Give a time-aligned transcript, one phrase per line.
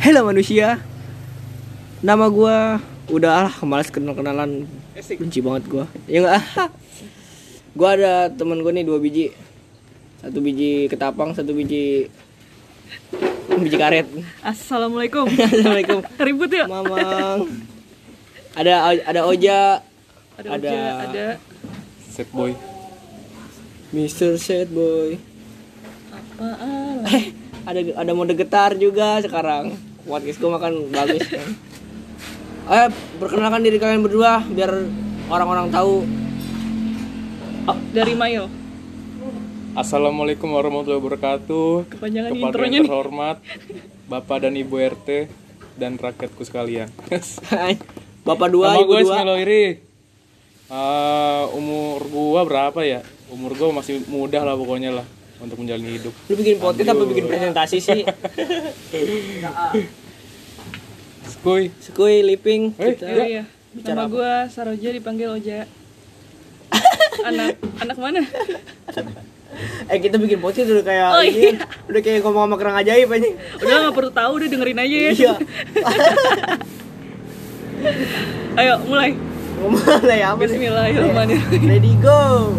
[0.00, 0.80] Halo manusia.
[2.00, 2.80] Nama gua
[3.12, 4.64] Udah lah malas kenal-kenalan.
[4.96, 5.84] Benci banget gua.
[6.08, 6.40] Ya enggak
[7.78, 9.28] Gua ada temen gua nih dua biji.
[10.24, 12.08] Satu biji ketapang Satu biji
[13.60, 14.08] Biji karet.
[14.40, 15.28] Assalamualaikum.
[15.36, 16.00] Assalamualaikum.
[16.16, 16.64] Ribut ya?
[16.64, 17.44] Mamang.
[18.56, 18.72] Ada
[19.04, 19.84] ada Oja.
[20.40, 21.26] Ada Ada- Oja, ada.
[22.08, 22.56] Set boy.
[23.92, 24.40] Mr.
[24.40, 25.20] Sad Boy.
[26.08, 27.04] Apaan?
[27.04, 27.24] Eh
[27.68, 31.48] ada ada mode getar juga sekarang Podcast gua makan bagus kan
[32.66, 32.86] Ayo
[33.22, 34.90] perkenalkan diri kalian berdua Biar
[35.30, 36.02] orang-orang tahu
[37.94, 38.50] Dari Mail.
[39.78, 41.86] Assalamualaikum warahmatullahi wabarakatuh.
[41.94, 42.90] Kepanjangan Kepada intronya yang nih.
[42.90, 43.36] terhormat
[44.10, 45.08] Bapak dan Ibu RT
[45.78, 46.90] dan rakyatku sekalian.
[48.26, 49.14] Bapak dua, Nama ibu gue dua.
[49.14, 49.64] Ismail Oiri.
[50.70, 53.06] Eh, umur gua berapa ya?
[53.30, 55.06] Umur gua masih muda lah pokoknya lah
[55.38, 56.14] untuk menjalani hidup.
[56.26, 58.02] Lu bikin podcast apa bikin presentasi sih?
[61.30, 61.70] Skuy.
[61.78, 63.06] Sekui living Eh, kita.
[63.06, 63.42] Iya, iya.
[63.70, 65.58] Bicara Nama gua Saroja dipanggil Oja.
[67.28, 68.20] anak anak mana?
[69.86, 71.66] Eh kita bikin podcast udah kayak Oh, ini, iya.
[71.84, 73.28] udah kayak ngomong sama kerang ajaib aja.
[73.56, 75.10] Udah nggak perlu tahu, udah dengerin aja ya.
[75.12, 75.32] Iya.
[78.56, 79.10] Ayo mulai.
[80.06, 80.56] Ya apa nih?
[80.56, 81.62] Bismillahirrahmanirrahim.
[81.68, 82.54] Ready go.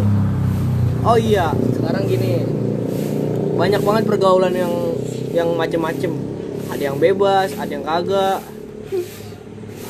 [1.02, 2.46] Oh iya, sekarang gini.
[3.58, 4.74] Banyak banget pergaulan yang
[5.34, 6.14] yang macem-macem.
[6.70, 8.40] Ada yang bebas, ada yang kagak.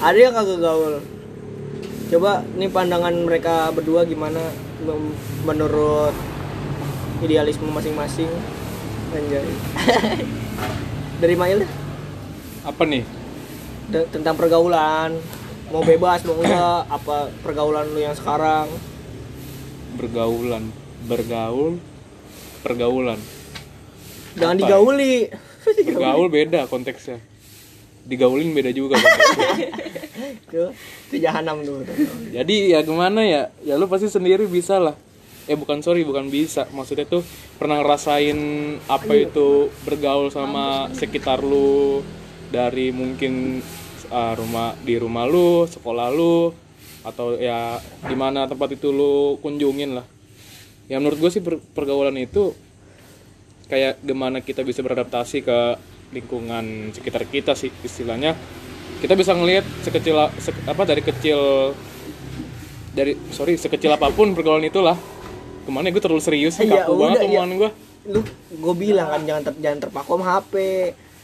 [0.01, 0.93] Ada yang kagak gaul.
[2.11, 4.41] Coba nih pandangan mereka berdua gimana
[5.45, 6.13] menurut
[7.21, 8.29] idealisme masing-masing.
[9.11, 9.47] Anjay.
[11.21, 11.71] Dari Mail deh.
[12.65, 13.03] Apa nih?
[13.89, 15.17] De- tentang pergaulan.
[15.71, 18.67] Mau bebas mau enggak apa pergaulan lu yang sekarang?
[19.95, 20.67] Bergaulan,
[21.07, 21.79] bergaul,
[22.59, 23.19] pergaulan.
[24.35, 24.61] Jangan Apa?
[24.67, 25.15] digauli.
[25.87, 27.30] Bergaul beda konteksnya.
[28.11, 28.99] Digaulin beda juga.
[30.51, 30.75] Tuh,
[31.07, 31.87] itu jahanam tuh.
[32.27, 33.47] Jadi ya gimana ya?
[33.63, 34.99] Ya lu pasti sendiri bisa lah.
[35.47, 36.67] Eh bukan sorry, bukan bisa.
[36.75, 37.23] Maksudnya tuh
[37.55, 38.35] pernah ngerasain
[38.91, 42.03] apa itu bergaul sama sekitar lu
[42.51, 43.63] dari mungkin
[44.11, 46.51] uh, rumah di rumah lu, sekolah lu
[47.01, 50.05] atau ya di mana tempat itu lu kunjungin lah.
[50.91, 52.51] Ya menurut gue sih per- pergaulan itu
[53.71, 55.59] kayak gimana kita bisa beradaptasi ke
[56.11, 58.35] lingkungan sekitar kita sih istilahnya
[58.99, 61.71] kita bisa ngelihat sekecil sek- apa dari kecil
[62.91, 64.99] dari sorry sekecil apa pun pergaulan itulah
[65.61, 67.39] ke mana gue terlalu serius sih Iya, kaku banget udah, iya.
[67.39, 67.69] omongan gue
[68.01, 68.19] Lu
[68.51, 70.53] gue bilang kan jangan ter, jangan terpaku sama HP.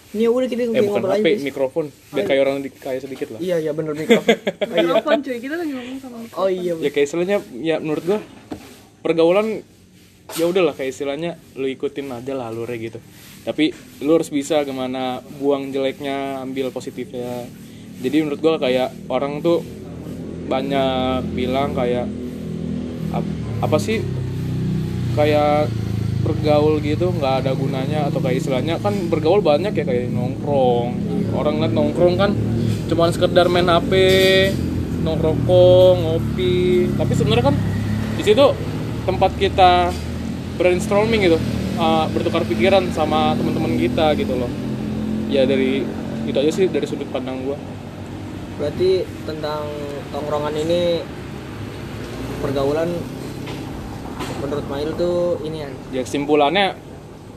[0.08, 1.44] Ini ya udah kita eh bukan HP aja.
[1.44, 4.30] Mikrofon biar kayak orang di, kayak sedikit lah Iya, iya bener mikrofon.
[4.30, 4.38] Oh,
[4.72, 4.78] iya.
[4.78, 6.40] Mikrofon cuy, kita lagi ngomong sama mikrofon.
[6.40, 6.74] Oh iya.
[6.78, 8.20] ya kayak istilahnya ya menurut gue
[9.02, 9.66] pergaulan
[10.36, 13.00] ya udahlah kayak istilahnya lu ikutin aja lah alurnya gitu
[13.48, 13.72] tapi
[14.04, 17.48] lu harus bisa gimana buang jeleknya ambil positifnya.
[18.04, 19.64] Jadi menurut gue kayak orang tuh
[20.52, 22.12] banyak bilang kayak
[23.16, 24.04] ap- apa sih
[25.16, 25.72] kayak
[26.28, 31.00] bergaul gitu nggak ada gunanya atau kayak istilahnya kan bergaul banyak ya kayak nongkrong.
[31.32, 32.36] Orang ngeliat nongkrong kan
[32.92, 33.92] cuman sekedar main HP
[35.08, 35.40] nongkrong
[36.04, 36.92] ngopi.
[37.00, 37.56] Tapi sebenarnya kan
[38.20, 38.44] di situ
[39.08, 39.96] tempat kita
[40.60, 41.40] brainstorming gitu
[41.78, 44.50] uh, bertukar pikiran sama teman-teman kita gitu loh
[45.28, 45.86] ya dari
[46.24, 47.58] itu aja sih dari sudut pandang gua
[48.58, 49.70] Berarti tentang
[50.10, 51.06] tongkrongan ini
[52.38, 52.90] pergaulan
[54.38, 55.74] menurut Mail tuh ini kan.
[55.92, 56.74] ya kesimpulannya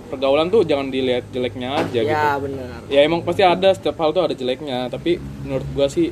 [0.09, 2.79] pergaulan tuh jangan dilihat jeleknya aja gitu Ya benar.
[2.89, 6.09] ya emang pasti ada setiap hal tuh ada jeleknya tapi menurut gua sih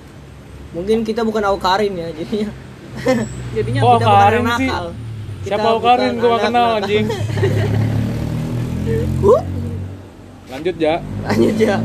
[0.68, 2.52] Mungkin kita bukan Aukarin ya, jadinya
[3.56, 4.86] Jadinya oh kita bukan Karin anak sih nakal.
[5.38, 5.80] Kita siapa Karin
[6.10, 6.78] bukan gua kenal nakal.
[6.78, 7.04] anjing
[9.18, 9.42] Huh?
[10.48, 11.76] lanjut ya Lanjut ya.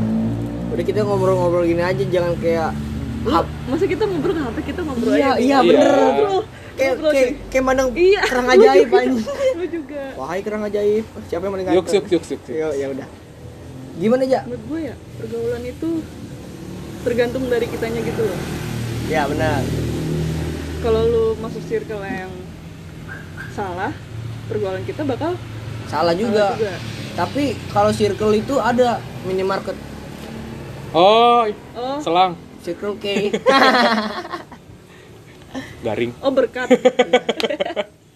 [0.72, 2.72] Udah kita ngobrol-ngobrol gini aja jangan kayak
[3.24, 3.46] hap.
[3.68, 5.38] Masa kita ngobrol HP, kita ngobrol Iya, aja.
[5.38, 5.58] iya Iya.
[5.62, 5.92] bener.
[5.94, 6.40] Ngobrol.
[6.74, 8.20] Kayak kayak kayak mandang Iya.
[8.26, 9.26] kerang ajaib anjing.
[9.60, 10.02] Lu juga.
[10.18, 13.06] Wahai kerang ajaib, siapa yang paling yuk yuk yuk yuk Yo, ya udah.
[13.94, 14.40] Gimana aja?
[14.42, 15.90] Menurut gue ya, pergaulan itu
[17.04, 18.40] tergantung dari kitanya gitu loh.
[19.06, 19.62] Ya benar.
[20.82, 22.32] Kalau lu masuk circle yang
[23.54, 23.94] salah,
[24.50, 25.38] pergaulan kita bakal
[25.88, 26.54] Salah juga.
[26.54, 26.74] salah juga.
[27.14, 29.78] Tapi kalau circle itu ada minimarket.
[30.94, 32.34] oh Oh, selang
[32.64, 33.28] Circle K.
[35.86, 36.68] garing oh berkat.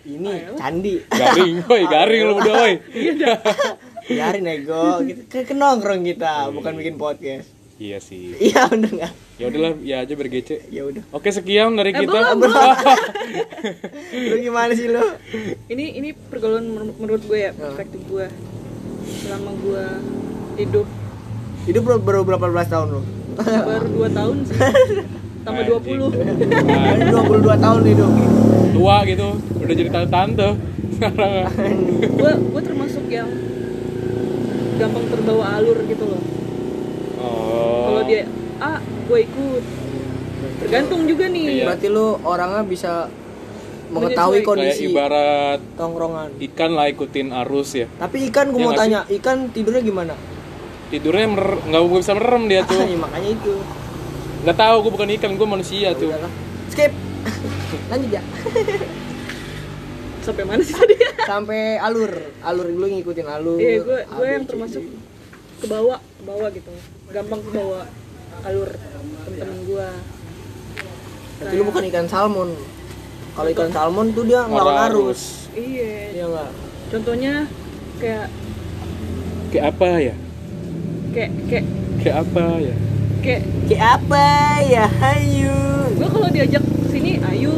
[0.08, 1.04] Ini candi.
[1.04, 2.74] garing woi garing lu udah woi
[4.08, 5.28] Biarin nego, gitu.
[5.28, 7.57] Kayak ke nongkrong kita, bukan bikin podcast.
[7.78, 8.34] Iya sih.
[8.36, 9.12] Iya bener nggak?
[9.38, 10.98] ya udahlah ya aja bergece Ya udah.
[11.08, 12.34] oke sekian dari Eh, kita.
[12.34, 12.58] belum,
[14.28, 14.98] Lu gimana sih lu?
[15.68, 18.26] ini ini pergaulan menur- menurut gue ya perspektif gue.
[19.20, 19.84] Selama gue
[20.58, 20.86] hidup.
[21.64, 23.02] Hidup baru, baru berapa belas tahun lu?
[23.38, 24.58] baru 2 tahun sih.
[25.46, 26.02] Tambah Anjing.
[26.02, 26.18] 20
[26.66, 28.10] Nah, 22 tahun hidup.
[28.68, 30.48] tua gitu udah jadi tante tante.
[30.94, 31.46] Sekarang.
[32.10, 33.30] Gue gue termasuk yang
[34.74, 36.22] gampang terbawa alur gitu loh
[37.18, 38.22] oh kalau dia
[38.58, 39.62] ah gue ikut
[40.58, 41.64] tergantung juga nih Iya.
[41.66, 42.92] Berarti lu orangnya bisa
[43.88, 44.04] mengetahui
[44.38, 44.44] Menyesuaikan.
[44.44, 46.28] kayak kondisi ibarat tongkrongan.
[46.42, 48.80] ikan lah ikutin arus ya Tapi ikan gue Iya mau sih?
[48.80, 50.14] tanya, ikan tidurnya gimana?
[50.88, 53.54] tidurnya mer- nggak bisa merem dia tuh ya, makanya itu.
[54.40, 56.32] nggak tahu gue bukan ikan gue manusia tuh Udahlah.
[56.68, 56.92] Skip.
[57.90, 58.22] Lanjut ya.
[60.20, 60.94] sampai mana sih tadi
[61.30, 63.56] Sampai alur, alur lu ngikutin alur.
[63.56, 64.84] iya gue A, gue yang termasuk
[65.58, 66.68] ke bawah ke bawah gitu
[67.08, 67.84] gampang ke bawah
[68.42, 68.70] alur
[69.24, 69.88] temen-temen gue
[71.38, 72.50] Berarti lu bukan ikan salmon.
[73.30, 75.46] Kalau ikan salmon tuh dia ngelawan arus.
[75.52, 76.50] iya Iya enggak?
[76.88, 77.34] contohnya
[77.96, 78.26] kayak
[79.48, 80.14] kayak apa ya
[81.10, 81.64] kayak kayak
[81.98, 82.74] kayak apa ya
[83.20, 84.26] kayak Kayak apa
[84.64, 84.84] ya?
[84.88, 85.58] Hayu.
[85.94, 87.54] gue kalau diajak sini ayo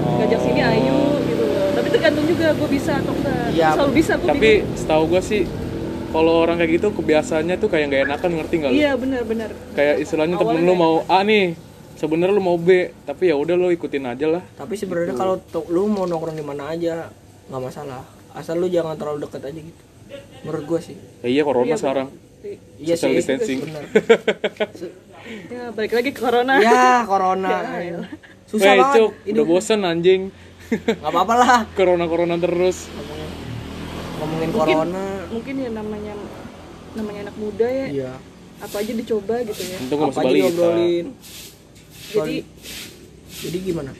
[0.00, 0.16] Oh.
[0.16, 3.68] ngajak sini ayo gitu loh tapi tergantung juga gue bisa atau enggak Iya.
[3.74, 5.42] selalu bisa gue tapi setahu gue sih
[6.10, 8.76] kalau orang kayak gitu kebiasaannya tuh kayak nggak enakan ngerti nggak lu?
[8.76, 11.54] iya benar-benar kayak istilahnya temen lu mau A nih
[11.94, 12.68] sebenarnya lu mau B
[13.00, 16.42] tapi ya udah lu ikutin aja lah Tapi sebenarnya kalau to- lu mau nongkrong di
[16.42, 17.08] mana aja
[17.46, 18.02] nggak masalah.
[18.30, 19.82] Asal lu jangan terlalu dekat aja gitu.
[20.40, 20.94] Menurut gua sih.
[21.20, 22.08] ya iya corona sekarang
[22.78, 23.16] Iya social sih.
[23.16, 23.84] distancing Bener.
[25.52, 27.50] ya balik lagi ke corona ya corona.
[28.50, 28.96] Susah Weh, banget.
[28.96, 30.22] Cuk, udah bosen anjing
[30.70, 31.58] Nggak apa-apa lah.
[31.78, 32.86] corona corona terus
[34.20, 35.04] Ngomongin, mungkin corona.
[35.26, 36.14] mungkin ya namanya
[36.92, 38.12] namanya anak muda ya Iya.
[38.60, 41.06] apa aja dicoba gitu ya untung Apa aja diobrolin.
[42.10, 42.36] jadi
[43.40, 43.92] Jadi gimana?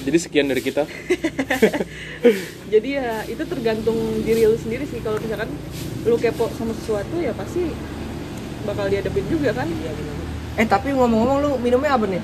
[0.00, 0.82] jadi sekian dari kita
[2.72, 5.50] jadi ya itu tergantung diri lu sendiri sih kalau misalkan
[6.02, 7.70] lu kepo sama sesuatu ya pasti
[8.64, 9.92] bakal dihadapin juga kan Iya.
[10.56, 12.22] Eh tapi ngomong-ngomong lu minumnya apa nih?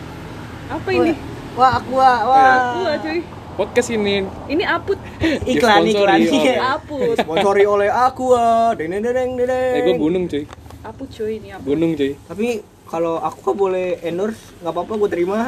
[0.67, 1.13] apa ini
[1.55, 2.11] Wah, aqua.
[2.27, 2.59] Wah.
[2.75, 3.23] Gua cuy
[3.55, 4.99] podcast ini ini aput
[5.53, 6.21] Iklan iklan.
[6.21, 8.75] Oleh- aput Sponsori oleh Aqua.
[8.75, 9.73] Deng deng deng deng deng.
[9.73, 10.45] eh gue gunung cuy
[10.83, 12.47] aput cuy ini aput gunung cuy Tapi
[12.85, 15.39] kalau Aqua boleh endorse nggak apa-apa gue terima.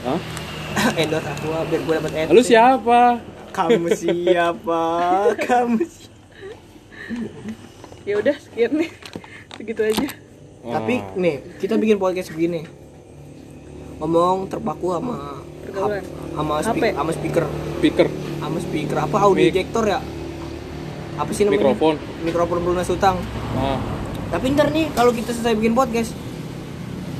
[0.00, 0.18] Hah?
[1.00, 3.18] endorse Aqua biar gue dapat lu siapa
[3.50, 4.82] Kamu siapa?
[5.36, 6.08] Kamu siapa?
[8.04, 8.90] ya udah sekian nih
[9.52, 10.08] segitu aja
[10.60, 11.14] Tapi Ah.
[11.14, 12.66] nih, kita bikin podcast begini.
[13.96, 15.38] Ngomong terpaku sama
[15.68, 16.02] Pergaulan.
[16.32, 17.44] sama speaker, sama speaker,
[17.76, 18.06] speaker
[18.38, 19.52] sama speaker apa audio Mik.
[19.52, 20.00] ejector ya?
[21.14, 21.60] Apa sih namanya?
[21.66, 23.16] mikrofon Mikrofon pelunas utang.
[23.52, 23.76] nah
[24.28, 26.12] Tapi ntar nih kalau kita selesai bikin podcast,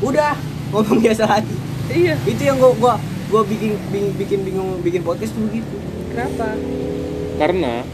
[0.00, 0.37] udah
[0.71, 1.53] ngomong biasa lagi.
[1.91, 2.95] iya Itu yang gua gua
[3.29, 5.77] gua bikin bikin bikin bingung bikin podcast tuh begitu.
[6.09, 6.56] kenapa
[7.39, 7.85] karena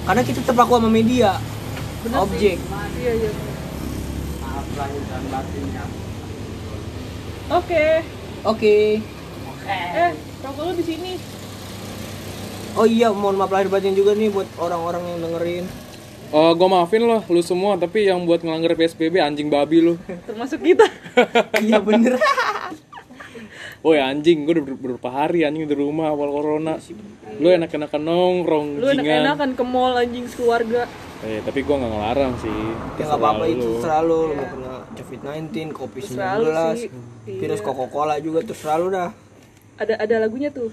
[0.00, 1.36] Karena kita terpaku sama media,
[2.02, 2.56] Bener objek.
[2.56, 2.98] sih.
[2.98, 3.30] iya iya
[7.50, 7.84] oke
[8.40, 9.04] Oke.
[9.70, 11.12] Eh rokok lu di sini
[12.72, 15.64] Oh iya, mohon maaf lahir batin juga nih buat orang-orang yang dengerin.
[16.30, 19.94] Oh, gue maafin loh lu semua, tapi yang buat ngelanggar PSBB anjing babi lu.
[20.28, 20.86] termasuk kita
[21.66, 22.14] iya bener.
[23.82, 26.78] Woi anjing, gue udah ber- beberapa hari anjing di rumah awal corona.
[27.36, 30.86] Lu enak-enakan nongkrong, lu enak-enakan ke mall anjing keluarga
[31.20, 32.54] Eh, tapi gue nggak ngelarang sih.
[32.96, 33.72] ya nggak apa-apa itu lu.
[33.76, 36.88] terserah lu lu mau kena COVID-19, COVID-19, Terserah lu sih.
[37.26, 37.66] virus Iya.
[37.66, 39.10] Coca-Cola juga terserah lu dah.
[39.80, 40.68] Ada ada lagunya tuh.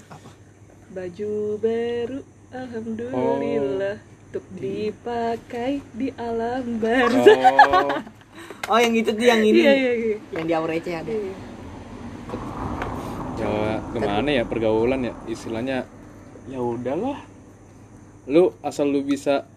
[0.92, 2.20] Baju baru
[2.52, 3.96] alhamdulillah.
[4.28, 7.16] Untuk dipakai di alam baru.
[7.16, 7.88] Oh,
[8.68, 10.16] Oh yang itu tuh yang ini, iya iya iya.
[10.36, 11.08] Yang di awal receh ada.
[11.08, 11.36] Iya.
[13.40, 14.44] ya gimana ya?
[14.44, 15.14] Pergaulan ya?
[15.24, 15.88] Istilahnya
[16.52, 17.24] ya udahlah.
[18.28, 19.48] Lu asal lu bisa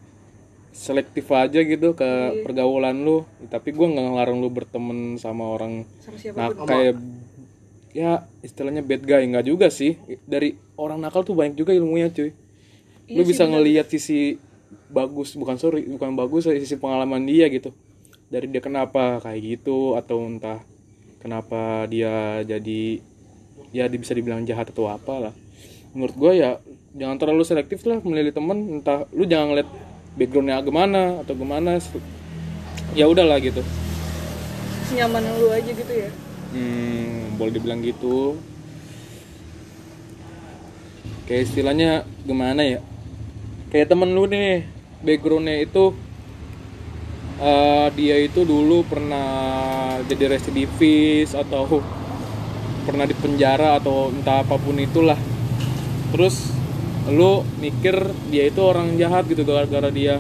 [0.71, 2.47] selektif aja gitu ke Iya.
[2.47, 6.95] pergaulan lu, tapi gue nggak ngelarang lu berteman sama orang sama siapa nah pun kayak
[7.91, 9.23] ya istilahnya bad guy.
[9.27, 9.99] Nggak juga sih.
[10.27, 12.31] Dari orang nakal tuh banyak juga ilmunya cuy.
[13.11, 14.39] Iya lu bisa ngelihat sisi
[14.87, 17.75] bagus bukan sorry bukan bagus sisi pengalaman dia gitu.
[18.31, 20.63] Dari dia kenapa kayak gitu atau entah
[21.19, 23.03] kenapa dia jadi
[23.75, 25.33] ya bisa dibilang jahat atau apa lah
[25.91, 26.49] menurut gua ya
[26.95, 29.69] jangan terlalu selektif lah memilih temen entah lu jangan ngeliat
[30.15, 31.79] backgroundnya gimana atau gimana
[32.95, 33.63] ya udahlah gitu.
[34.91, 36.11] Senyaman lu aja gitu ya
[36.51, 38.35] Hmm, boleh dibilang gitu.
[41.23, 42.79] Kayak istilahnya gimana ya?
[43.71, 44.67] Kayak temen lu nih,
[44.99, 45.95] backgroundnya itu
[47.39, 49.31] eh, dia itu dulu pernah
[50.11, 51.79] jadi residivis atau
[52.83, 55.15] pernah di penjara atau entah apa pun itulah.
[56.11, 56.51] Terus
[57.07, 57.95] lu mikir
[58.27, 60.19] dia itu orang jahat gitu gara-gara dia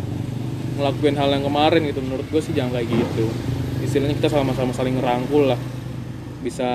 [0.79, 1.99] ngelakuin hal yang kemarin gitu.
[1.99, 3.27] Menurut gue sih jangan kayak gitu.
[3.81, 5.57] istilahnya kita sama-sama saling ngerangkul lah
[6.41, 6.69] bisa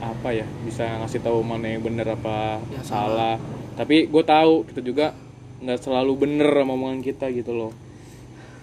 [0.00, 3.36] apa ya bisa ngasih tahu mana yang bener apa Ya, salah.
[3.76, 5.06] Tapi gue tahu kita juga
[5.60, 7.72] nggak selalu bener sama omongan kita gitu loh.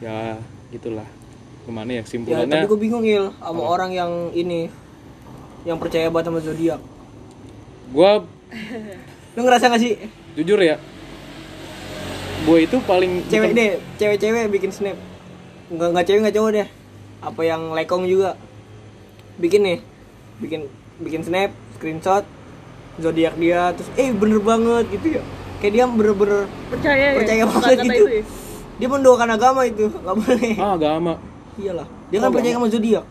[0.02, 0.42] Ya
[0.74, 1.06] gitulah.
[1.70, 2.50] Gimana ya ya kesimpulannya?
[2.50, 4.74] tapi gue bingung il sama orang yang ini
[5.70, 6.82] yang percaya banget sama zodiak.
[7.94, 8.12] Gue
[9.38, 9.94] lu ngerasa gak sih?
[10.34, 10.82] Jujur ya.
[12.50, 14.98] Gue itu paling cewek deh cewek-cewek bikin snap.
[15.70, 16.68] Nggak nggak cewek nggak cowok deh.
[17.22, 18.34] Apa yang lekong juga.
[19.38, 19.80] Bikin nih
[20.40, 20.62] bikin
[21.00, 22.24] bikin snap screenshot
[23.00, 25.24] zodiak dia terus eh bener banget gitu ya.
[25.60, 26.42] Kayak dia bener-bener
[26.72, 27.18] percaya ya?
[27.20, 27.92] percaya kata-kata banget gitu.
[27.92, 28.24] itu ya?
[28.80, 30.54] dia mendoakan agama itu nggak boleh.
[30.56, 31.14] Ah agama.
[31.60, 33.06] Iyalah dia kan percaya sama zodiak.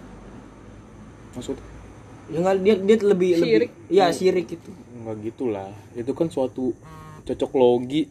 [1.36, 1.56] Maksud?
[2.28, 3.70] Ya nggak dia dia lebih Syirik.
[3.72, 4.70] lebih ya syirik itu
[5.04, 5.70] nggak gitulah.
[5.96, 6.72] Itu kan suatu
[7.24, 8.08] cocok logi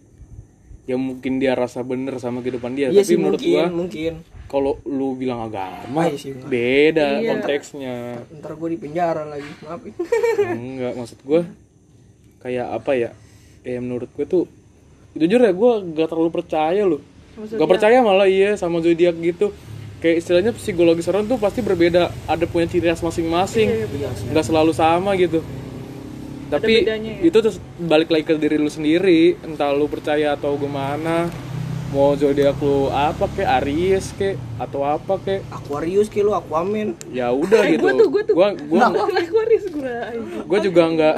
[0.88, 2.94] yang mungkin dia rasa bener sama kehidupan dia.
[2.94, 4.14] Iya tapi sih menurut mungkin gua mungkin
[4.48, 7.36] kalau lu bilang agama Ah, iya sih, beda Iya.
[7.36, 8.24] konteksnya.
[8.40, 9.92] Ntar gue di penjara lagi maafin
[10.40, 11.42] enggak maksud gua
[12.40, 13.10] kayak apa ya?
[13.62, 14.44] Kayak menurut gue tuh
[15.14, 17.02] jujur ya gue gak terlalu percaya loh
[17.38, 19.54] gak percaya malah iya sama zodiak gitu.
[19.98, 22.10] Kayak istilahnya psikologis orang tuh pasti berbeda.
[22.26, 23.68] Ada punya ciri khas masing-masing.
[23.94, 25.42] Iya sih nggak selalu sama gitu.
[26.48, 27.28] Tapi bedanya ya.
[27.28, 29.36] itu terus balik lagi ke diri lu sendiri.
[29.42, 31.28] Entah lu percaya atau gimana
[31.88, 37.00] mau zodiak lu apa kek Aries kek atau apa kek Aquarius kilo Aquaman.
[37.10, 37.88] Ya udah Eh, gitu.
[37.88, 38.36] gua tuh, gua tuh.
[38.36, 39.96] gua gua Nah, Aquarius gue
[40.44, 41.16] gue juga nggak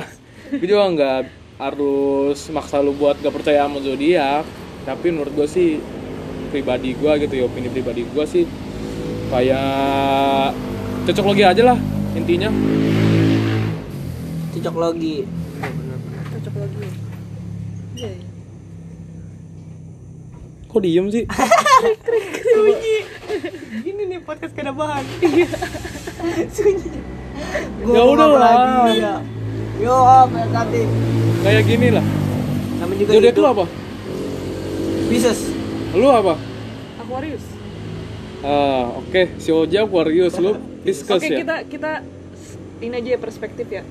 [0.56, 1.20] gue juga nggak
[1.60, 4.46] harus maksa lu buat gak percaya sama zodiak.
[4.86, 5.82] Tapi menurut gue sih
[6.50, 8.46] pribadi gue gitu ya opini pribadi gue sih
[9.30, 10.54] kayak
[11.06, 11.78] cocok logi aja lah
[12.14, 12.50] intinya.
[14.54, 15.26] Cocok lagi
[16.30, 16.78] cocok lagi
[17.96, 18.28] iya iya.
[20.70, 21.26] Kok diem sih?
[22.46, 22.96] Sunyi
[23.82, 25.02] gini nih podcast kada bahan.
[26.50, 26.90] Sunyi.
[27.82, 28.40] Gua Ya udah lah.
[28.40, 29.00] lagi?
[29.00, 29.14] Ya
[29.80, 30.82] yo apa nanti
[31.42, 32.06] kayak gini lah.
[32.78, 33.40] Namanya juga zodiak hidup.
[33.40, 33.66] lu apa?
[35.10, 35.40] Pisces
[35.92, 36.34] lu apa?
[37.00, 37.46] Aquarius.
[38.40, 39.22] Ah oke.
[39.38, 41.38] Si Oja Aquarius lu Pisces oke ya?
[41.40, 41.92] kita kita
[42.36, 43.82] s- ini aja ya perspektif ya.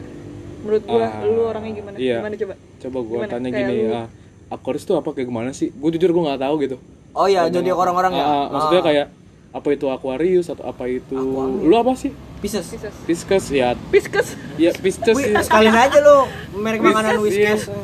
[0.59, 1.97] Menurut gua Ah, lu orangnya gimana?
[1.97, 2.21] iya.
[2.21, 2.55] gimana coba?
[2.79, 3.33] Coba gue Gimana?
[3.33, 4.11] tanya Kayak gini lu-
[4.49, 5.69] ah Aquarius tuh apa kayak gimana sih?
[5.71, 6.77] Gue jujur gue nggak tahu gitu.
[7.13, 8.25] Oh ya zodiak orang-orang ya?
[8.25, 9.07] Ah, maksudnya Ah, kayak
[9.49, 11.63] apa itu Aquarius atau apa itu Aquarius.
[11.63, 12.13] lu apa sih?
[12.39, 12.67] Pisces.
[12.69, 13.69] Pisces Pisces ya.
[13.89, 14.29] Pisces.
[14.57, 15.35] Ya Pisces Wih, sih.
[15.43, 16.17] sekalian aja lu
[16.57, 17.75] merek makanan Pisces, Whiskas.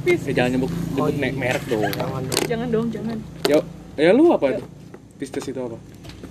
[0.00, 1.20] Pisces eh, jangan nyebut Oh, nyebut iya.
[1.24, 1.82] me- merek dong.
[1.82, 2.42] Jangan dong.
[2.46, 3.16] Jangan dong jangan.
[3.44, 3.58] Ya
[3.96, 4.64] ya lu apa itu?
[5.16, 5.76] Pisces itu apa?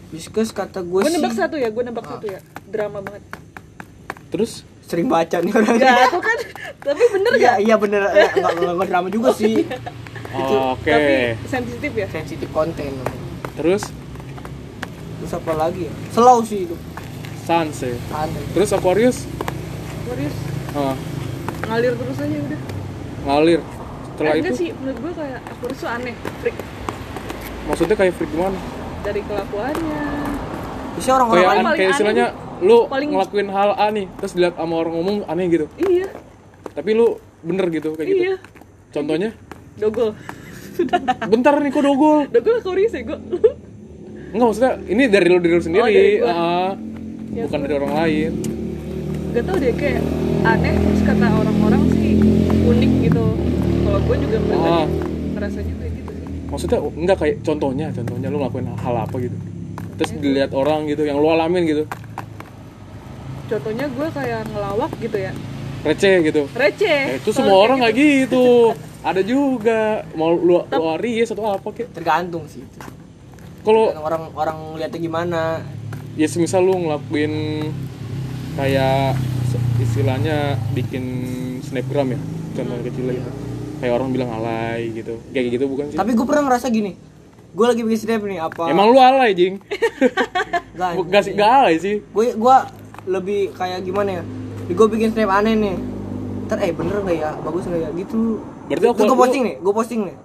[0.09, 1.17] Whiskas kata gue gue sih.
[1.17, 1.87] nebak satu ya gue Ah.
[1.89, 2.39] nebak satu ya.
[2.65, 3.23] Drama banget.
[4.29, 5.75] Terus sering baca nih orang.
[5.79, 6.37] Gak tuh kan
[6.83, 8.01] tapi bener iya gak iya bener.
[8.03, 9.63] Nggak drama juga sih.
[10.33, 10.89] oke.
[10.89, 11.13] tapi
[11.47, 12.07] sensitif ya?
[12.09, 12.91] Sensitif konten.
[13.55, 13.83] Terus?
[15.21, 15.93] Terus apa lagi ya?
[16.11, 16.75] Slow sih itu.
[17.43, 17.95] Sans ya
[18.55, 19.27] terus Aquarius?
[20.03, 20.35] Aquarius.
[20.73, 20.95] Ah,
[21.67, 22.59] ngalir terus aja udah.
[23.23, 23.59] Ngalir.
[24.13, 24.43] Setelah Eh, itu?
[24.43, 26.55] enggak sih menurut gue kayak Aquarius tuh aneh freak.
[27.63, 28.57] Maksudnya kayak freak gimana?
[29.03, 30.03] Dari kelakuannya.
[30.95, 32.27] Bisa orang-orang kayak kayak istilahnya.
[32.63, 35.65] Lu Paling- ngelakuin hal A nih terus dilihat sama orang ngomong aneh gitu.
[35.77, 36.07] Iya.
[36.69, 37.07] Tapi lu
[37.39, 38.23] bener gitu kayak gitu.
[38.23, 38.35] Iya.
[38.89, 39.29] Contohnya?
[39.75, 40.15] Dogol.
[41.31, 42.25] Bentar nih kok dogol?
[42.27, 43.17] Dogol Aquarius ya gue
[44.33, 46.25] Enggak maksudnya ini dari lu diri lu sendiri, Oh, dari gua.
[46.27, 46.71] ah,
[47.29, 48.31] Ya, bukan gua- dari orang lain.
[49.29, 50.01] gak tau deh kayak
[50.43, 52.11] aneh terus kata orang-orang sih
[52.63, 53.25] unik gitu.
[53.83, 54.85] Kalau gue juga ngeliat Ah.
[55.33, 56.25] ngerasanya kayak gitu sih.
[56.47, 59.37] Maksudnya enggak kayak contohnya, contohnya lu ngelakuin hal apa gitu.
[59.93, 61.83] Terus dilihat orang gitu yang lu alamin gitu.
[63.49, 65.31] Contohnya gue kayak ngelawak gitu ya.
[65.83, 66.47] Receh gitu.
[66.55, 67.01] receh.
[67.11, 67.83] Eh, itu semua orang gitu.
[67.83, 68.45] kayak gitu.
[69.03, 70.07] Ada juga.
[70.15, 71.91] Mau lu lu Aries atau apa kek.
[71.91, 72.63] tergantung sih.
[72.63, 72.79] Itu.
[73.63, 75.43] Kalau orang orang lihatnya gimana.
[76.13, 77.33] ya semisal lu ngelakuin
[78.53, 79.17] kayak
[79.81, 81.03] istilahnya bikin
[81.65, 82.19] snapgram ya
[82.53, 83.31] contoh kecil gitu.
[83.81, 85.19] Kayak orang bilang alay gitu.
[85.33, 85.97] Kayak gitu bukan sih?
[85.97, 86.93] Tapi gue pernah ngerasa gini
[87.53, 88.65] gue lagi bikin snap nih apa?
[88.65, 89.61] Emang lu alay jing?
[90.73, 91.95] Enggak, gak sih gak alay sih.
[92.09, 92.55] Gue gue
[93.05, 94.23] lebih kayak gimana ya?
[94.65, 95.75] Gue bikin snap aneh nih.
[96.43, 97.31] Ntar eh bener nggak ya?
[97.37, 97.89] Bagus nggak ya?
[97.93, 98.39] Gitu.
[98.65, 99.55] Berarti gue lu- posting nih.
[99.57, 100.17] gue posting nih.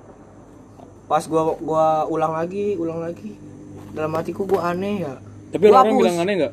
[1.04, 3.32] Pas gue gua ulang lagi ulang lagi.
[3.90, 5.16] Dalam hatiku gue aneh ya.
[5.49, 5.99] Tapi Gua orang hapus.
[5.99, 6.52] bilang aneh nggak?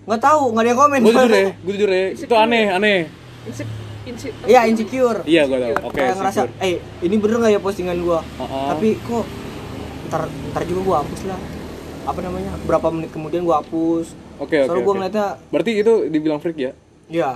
[0.00, 0.98] Nggak tahu nggak ada yang komen.
[0.98, 2.04] Gue jujur ya gue jujur ya.
[2.10, 2.98] Itu aneh aneh.
[4.42, 5.20] Iya insecure.
[5.22, 8.66] Iya gue tau oke kayak ngerasa eh ini bener nggak ya postingan gue Uh-uh.
[8.70, 9.24] tapi kok
[10.08, 11.40] ntar ntar juga gue hapus lah.
[12.02, 12.50] Apa namanya?
[12.64, 14.98] Berapa menit kemudian gue hapus oke oke soalnya gue oke.
[14.98, 16.72] ngeliatnya berarti itu dibilang freak ya?
[17.12, 17.30] Ya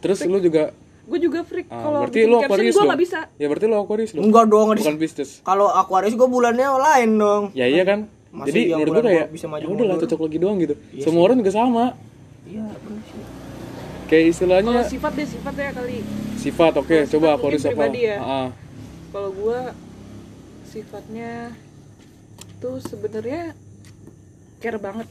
[0.00, 0.72] terus lu juga
[1.10, 3.20] gue juga freak ah, kalau berarti lu Aquarius gue nggak bisa.
[3.34, 4.22] Ya berarti lu Aquarius dong.
[4.30, 5.30] Enggak dong bukan Pisces.
[5.42, 7.42] Kalau Aquarius gue bulannya lain dong.
[7.56, 8.06] Ya iya kan?
[8.30, 10.06] Masa jadi iya menurut gue kayak bisa maju ya udahlah mundur?
[10.06, 10.74] cocok lagi doang gitu.
[10.94, 11.84] Iya semua orang juga sama.
[12.46, 12.66] Iya
[13.10, 13.22] sih.
[14.06, 15.98] Kayak istilahnya kalau sifat deh sifat ya kali.
[16.38, 17.84] Sifat oke Kalau coba mungkin apa?
[17.94, 18.16] ya.
[18.22, 18.48] Ah,
[19.10, 19.74] kalau gua
[20.70, 21.58] sifatnya
[22.62, 23.58] tuh sebenarnya
[24.62, 25.08] care banget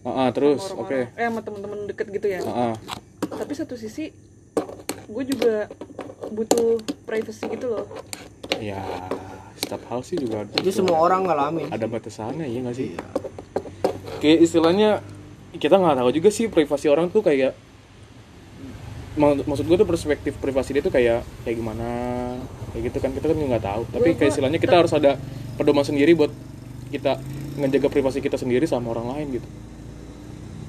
[0.00, 0.88] ah, ah, terus oke.
[0.88, 2.40] orang-orang eh sama temen-temen deket gitu ya?
[2.44, 2.74] Ah, ah.
[3.36, 4.10] tapi satu sisi
[5.10, 5.68] gue juga
[6.30, 7.84] butuh privacy gitu loh.
[8.60, 8.80] Ya
[9.60, 11.68] setiap hal sih juga ada itu semua orang ngalamin.
[11.68, 12.96] ada batasannya iya nggak sih?
[14.24, 14.90] Kayak istilahnya
[15.56, 17.52] kita nggak tahu juga sih privasi orang tuh kayak
[19.18, 21.88] Mak- maksud gue tuh perspektif privasi dia tuh kayak kayak gimana?
[22.72, 23.82] Kayak gitu kan kita kan juga nggak tahu.
[23.90, 25.18] Tapi Gua- kayak istilahnya kita harus ada
[25.58, 26.30] pedoman sendiri buat
[26.94, 27.18] kita
[27.60, 29.48] ngejaga privasi kita sendiri sama orang lain gitu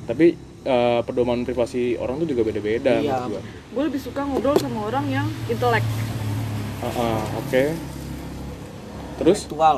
[0.04, 3.26] tapi eh, pedoman privasi orang tuh juga beda-beda Iya.
[3.68, 5.82] gue lebih suka ngobrol sama orang yang intelek.
[6.80, 7.64] Ah, ah, oke.
[9.18, 9.46] Terus?
[9.46, 9.78] Intelektual.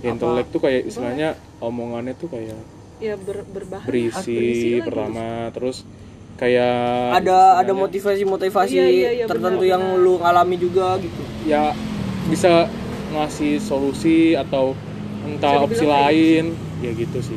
[0.00, 1.28] Ya, intelek tuh kayak istilahnya
[1.58, 2.56] omongannya tuh kayak
[2.98, 5.84] ya ber, berbahaya berisi, berisi pertama terus.
[6.36, 10.00] kayak ada ada motivasi motivasi Iya, iya, iya, tertentu benar, yang benar.
[10.00, 11.20] lu alami juga gitu.
[11.44, 11.76] Ya
[12.26, 12.64] bisa
[13.10, 14.72] ngasih solusi atau
[15.22, 16.44] entah Bisa opsi lain.
[16.80, 17.36] ya gitu sih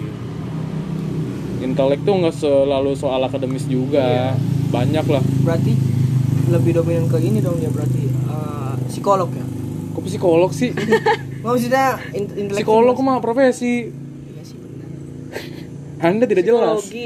[1.63, 4.35] intelek tuh nggak selalu soal akademis juga.
[4.69, 5.23] Banyak lah.
[5.41, 5.73] Berarti
[6.45, 9.45] lebih dominan ke ini dong ya berarti eh, psikolog ya?
[9.93, 10.69] Kok psikolog sih?
[10.71, 12.57] Nggak maksudnya in- intelektual.
[12.83, 13.87] Psikolog mah profesi.
[13.87, 14.89] Iya sih benar
[16.03, 16.83] anda tidak jelas.
[16.83, 17.05] Psikologi.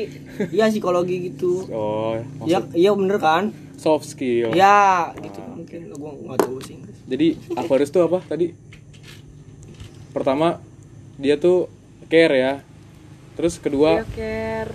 [0.49, 1.53] Iya psikologi gitu.
[1.69, 2.57] Oh iya.
[2.59, 3.43] Maksud iya bener kan?
[3.77, 4.49] Soft skill.
[4.51, 5.37] Ya gitu.
[5.53, 6.75] Mungkin gua nggak tahu sih.
[7.05, 8.51] Jadi Aquarius tuh apa tadi?
[10.09, 10.57] Pertama
[11.15, 11.69] dia tuh
[12.07, 12.53] care ya
[13.37, 14.73] terus kedua care.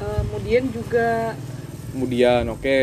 [0.00, 1.36] Eh, kemudian juga
[1.92, 2.78] kemudian oke.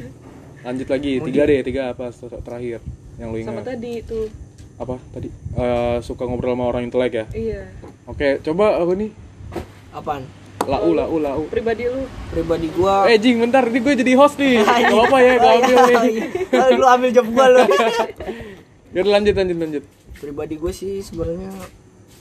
[0.66, 2.78] Lanjut lagi tiga deh tiga apa ter- terakhir
[3.16, 3.74] yang lu sama ingat?
[3.74, 4.30] tadi tuh
[4.76, 4.94] apa?
[5.10, 7.24] Tadi Eh, suka ngobrol sama orang intelek ya?
[7.32, 7.62] Iya.
[8.04, 9.10] Oke coba aku nih?
[9.90, 10.22] Apaan?
[10.62, 11.42] Lau lau lau.
[11.50, 12.06] Pribadi lu.
[12.30, 13.10] Pribadi gua.
[13.10, 14.62] Eh jing bentar ini gue jadi host nih.
[14.62, 15.98] Gak apa ya gue Oh, ambil iya.
[15.98, 16.16] nih.
[16.62, 17.62] Oh, lu ambil job gua lu.
[18.92, 19.84] Yaudah lanjut lanjut lanjut.
[20.14, 21.50] Pribadi gue sih sebenarnya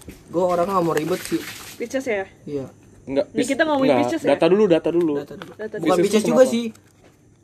[0.08, 1.42] gue orang nggak mau ribet sih.
[1.78, 2.26] Pisces ya?
[2.46, 2.66] Iya.
[3.02, 4.38] Enggak Nih, kita ngomongin Pisces ya?
[4.38, 5.14] data dulu data dulu.
[5.18, 5.52] Data dulu.
[5.58, 6.66] Data bukan Pisces bisnis tuh juga sih.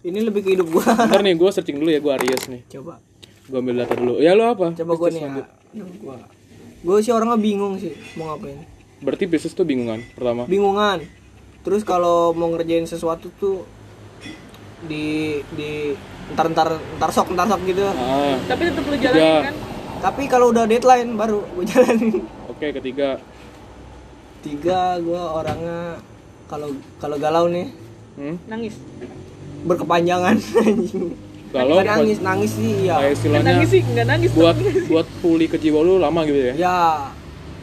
[0.06, 2.62] Ini lebih ke hidup gue bentar nih gue searching dulu ya gue Aries nih.
[2.70, 3.02] Coba.
[3.50, 4.14] Gue ambil data dulu.
[4.22, 4.72] Ya lo apa?
[4.78, 5.30] Coba gue nih ya.
[5.74, 6.16] Gue
[6.78, 8.62] gue sih orangnya bingung sih mau ngapain.
[9.02, 10.46] Berarti Pisces tuh bingungan pertama.
[10.46, 11.02] Bingungan.
[11.66, 13.66] Terus kalau mau ngerjain sesuatu tuh
[14.86, 15.98] di di
[16.38, 17.82] ntar ntar ntar sok ntar sok gitu.
[17.82, 18.38] Ah.
[18.46, 19.56] Tapi tetap lu jalanin kan?
[19.98, 22.22] Tapi kalau udah deadline baru gue jalanin
[22.58, 23.22] oke ketiga.
[24.42, 26.02] Tiga gue orangnya
[26.50, 27.70] kalau kalau galau nih.
[28.18, 28.42] Hmm?
[28.50, 28.74] nangis.
[29.62, 30.42] Berkepanjangan.
[30.66, 34.58] Anjing kalau Nggak nangis nangis sih kayak ya istilahnya nangis sih nggak nangis buat
[34.92, 36.54] buat pulih ke jiwa lu lama gitu ya?
[36.60, 36.80] Ya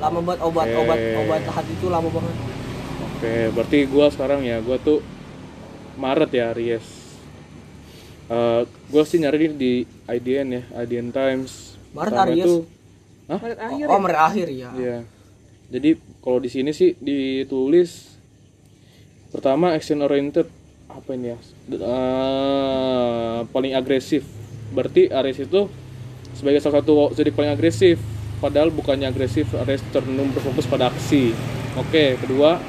[0.00, 0.80] lama buat obat Oke.
[0.80, 2.37] obat obat hati itu lama banget.
[3.04, 5.04] Oke berarti gua sekarang ya gua tuh
[6.00, 6.87] Maret ya Aries.
[8.33, 11.76] Eh gua sih nyari di IDN ya IDN Times.
[11.92, 12.44] Maret Aries?
[12.44, 12.54] itu
[13.29, 13.41] Hah?
[13.41, 14.01] Maret akhir oh ya?
[14.01, 14.99] Maret akhir ya Iya.
[15.73, 18.15] Jadi kalau di sini sih ditulis
[19.33, 20.47] pertama action oriented
[20.87, 21.39] apa ini ya?
[21.73, 24.23] Eh, paling agresif.
[24.71, 25.67] Berarti Aries itu
[26.37, 27.99] sebagai salah satu zodiak paling agresif.
[28.39, 31.33] Padahal bukannya agresif, Aries cenderung berfokus pada aksi.
[31.81, 32.61] Oke, kedua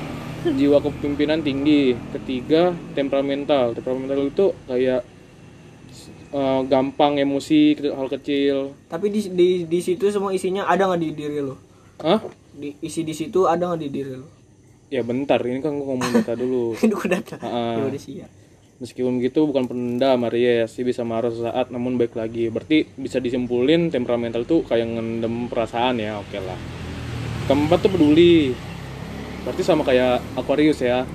[0.46, 1.94] jiwa kepemimpinan tinggi.
[2.15, 3.76] Ketiga temperamental.
[3.78, 5.06] Temperamental itu kayak
[6.36, 8.76] eh, gampang emosi hal kecil.
[8.91, 11.56] tapi di di di situ semua isinya ada nggak di diri lo
[12.04, 12.19] Hah?
[12.52, 14.28] di isi di situ ada nggak di diri lo
[14.86, 16.78] Ya bentar, ini kan gua ngomong data dulu.
[16.86, 18.30] itu udah data ya udah siap
[18.76, 22.52] Meskipun begitu bukan pendam Aries sih bisa marah sesaat namun baik lagi.
[22.52, 26.60] Berarti bisa disimpulin temperamental tuh kayak ngendem perasaan ya, oke lah.
[27.48, 28.52] Keempat tuh peduli.
[29.48, 31.08] Berarti sama kayak Aquarius ya.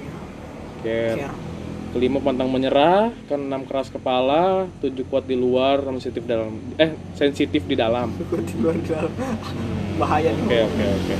[0.80, 1.20] Care.
[1.20, 1.49] Care.
[1.90, 7.74] Kelima pantang menyerah, keenam keras kepala, tujuh kuat di luar, sensitif dalam eh sensitif di
[7.74, 8.14] dalam.
[8.31, 9.12] Gua di luar dalam
[9.98, 11.14] bahaya Oke oke oke.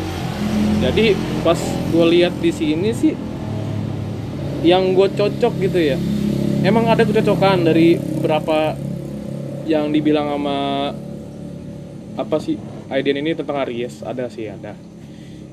[0.81, 1.07] Jadi
[1.45, 3.13] pas gue lihat di sini sih,
[4.65, 5.99] yang gue cocok gitu ya.
[6.63, 8.79] Emang ada kecocokan dari berapa
[9.67, 10.59] yang dibilang sama
[12.19, 12.59] apa sih
[12.91, 14.75] Aiden ini tentang Aries ada sih ada.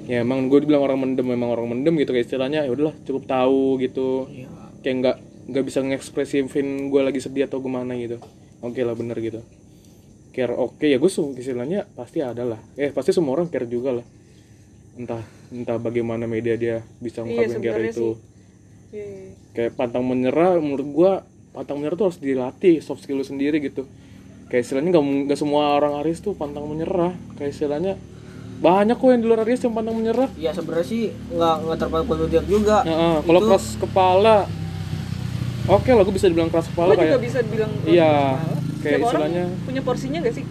[0.08, 3.24] Ya emang gue dibilang orang mendem memang orang mendem gitu kayak istilahnya ya udahlah cukup
[3.28, 4.30] tahu gitu.
[4.32, 4.67] Iya.
[4.82, 8.20] Kayak nggak nggak bisa ngekspresifin gue lagi sedih atau gimana gitu.
[8.60, 9.42] Oke lah bener gitu.
[10.32, 12.60] Care oke ya gue su- istilahnya pasti ada lah.
[12.76, 14.06] Eh pasti semua orang care juga lah.
[14.98, 18.08] Entah entah bagaimana media dia bisa Iya, ngungkapin care sebenarnya itu.
[18.08, 18.16] sih.
[18.88, 19.32] Iya, iya.
[19.52, 21.12] kayak pantang menyerah menurut gua
[21.52, 23.84] pantang menyerah tuh harus dilatih soft skill lu sendiri gitu.
[24.48, 27.12] Kayak istilahnya nggak nggak semua orang Aries tuh pantang menyerah.
[27.36, 27.94] Kayak istilahnya
[28.58, 30.30] banyak kok yang di luar Aries yang pandang menyerah.
[30.36, 32.78] Ya sebenarnya sih nggak nggak terpaku zodiak juga.
[32.84, 34.36] Nah, ah, kalau keras kepala
[35.68, 38.56] oke lah gue bisa dibilang keras kepala Gue juga kayak bisa bilang Iya, kepala.
[38.78, 40.46] kayak Setiap istilahnya- punya porsinya gak sih?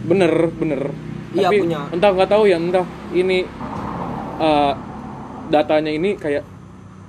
[0.00, 0.82] bener bener
[1.30, 1.80] Iya, tapi punya.
[1.90, 3.38] entah nggak tahu ya entah ini
[4.40, 4.72] eh,
[5.48, 6.42] datanya ini kayak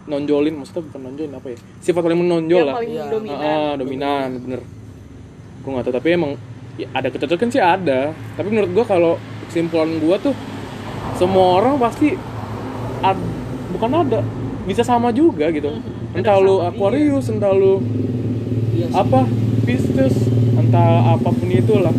[0.03, 3.05] nonjolin maksudnya bukan nonjolin apa ya sifat paling menonjol Yang lah paling Iya.
[3.07, 3.39] dominan.
[3.39, 4.61] Ah, dominan bener
[5.57, 6.31] gue nggak tahu tapi emang
[6.73, 7.99] ya, ada kecocokan sih ada
[8.35, 9.13] tapi menurut gue kalau
[9.45, 10.33] kesimpulan gue tuh
[11.15, 12.17] semua orang pasti
[12.99, 13.29] ad-
[13.71, 14.19] bukan ada
[14.63, 15.69] bisa sama juga gitu
[16.11, 17.79] entah lu Aquarius entah lu
[18.71, 18.95] Iya sih.
[18.95, 19.19] apa
[19.61, 20.15] Pisces
[20.53, 21.93] entah apa pun itulah.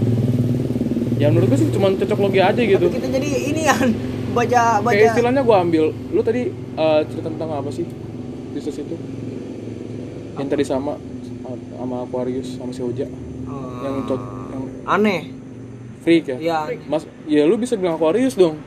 [1.17, 2.83] Ya menurut gue sih cuma cocok logi aja gitu.
[2.83, 3.89] tapi kita jadi ini kan
[4.33, 4.91] baca baca.
[4.91, 7.87] kayak istilahnya gue ambil lu tadi eh, cerita tentang apa sih?
[8.53, 8.97] Pisces itu?
[10.35, 10.99] Yang tadi sama
[11.73, 13.07] sama Aquarius sama si Oja.
[13.07, 14.21] Eh, yang cocok
[14.51, 15.23] yang aneh.
[16.03, 16.37] Freak ya?
[16.37, 18.59] Ya mas ya lu bisa bilang Aquarius dong.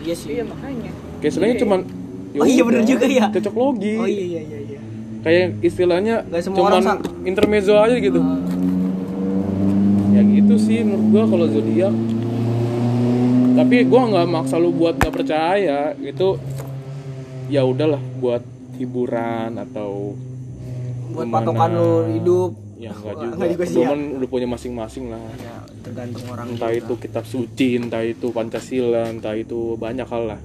[0.00, 0.32] Iya sih.
[0.32, 0.90] Iya makanya.
[1.18, 1.62] kayak istilahnya Iya.
[1.62, 1.80] cuman
[2.28, 3.26] ya Oh iya, udah, bener juga ya.
[3.28, 3.94] cocok logi.
[3.96, 4.67] Oh iya iya iya iya
[5.24, 8.20] kayak istilahnya Nggak semua cuman orang intermezzo aja gitu.
[10.14, 11.94] Ya gitu sih menurut gua kalau zodiak.
[13.58, 16.38] Tapi gua nggak maksa lu buat nggak percaya itu
[17.50, 18.42] ya udahlah buat
[18.78, 20.14] hiburan atau
[21.10, 21.44] buat gimana.
[21.44, 22.52] patokan lu hidup.
[22.78, 23.90] Ya enggak juga, Nggak juga sih ya.
[23.90, 25.18] Cuman udah punya masing-masing lah.
[25.42, 26.80] Ya tergantung orang entah juga.
[26.84, 30.40] itu kitab suci entah itu pancasila entah itu banyak hal lah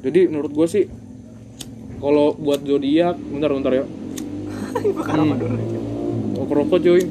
[0.00, 0.84] jadi menurut gue sih
[2.00, 3.84] kalau buat zodiak bentar bentar ya.
[3.84, 6.40] Hmm.
[6.40, 7.04] oh rokok cuy.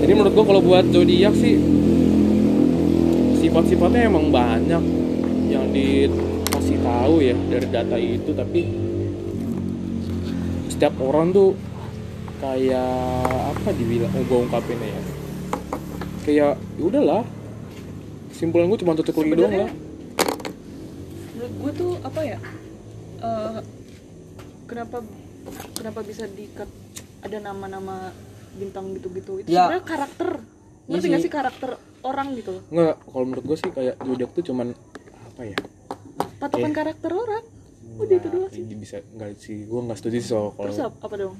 [0.00, 1.60] Jadi menurut gue kalau buat zodiak sih
[3.44, 4.80] sifat-sifatnya emang banyak.
[5.52, 8.60] Yang dikasih tahu ya dari data itu tapi
[10.72, 11.52] setiap orang tuh
[12.40, 15.00] kayak apa dibilang mau gue ungkapin ya?
[16.24, 17.24] Kayak ya udahlah.
[18.32, 19.87] Simpulan gue cuma cocok lagi doang lah
[21.68, 22.38] gue tuh apa ya?
[23.18, 23.60] eh,
[24.64, 25.04] kenapa
[25.76, 26.64] kenapa bisa diikat
[27.20, 28.08] ada nama-nama
[28.54, 29.42] bintang gitu-gitu?
[29.42, 29.68] Itu Ya.
[29.68, 30.28] sebenarnya karakter.
[30.38, 31.28] Iya Ngerti nggak sih.
[31.28, 34.72] sih karakter orang gitu nggak kalau menurut gue sih kayak zodiak tuh cuman
[35.26, 35.58] apa ya
[36.38, 37.44] Patokan karakter orang.
[37.98, 38.62] Udah itu doang sih.
[38.64, 41.34] Bisa nggak sih gue nggak setuju sih soal kalau Terus apa, apa dong?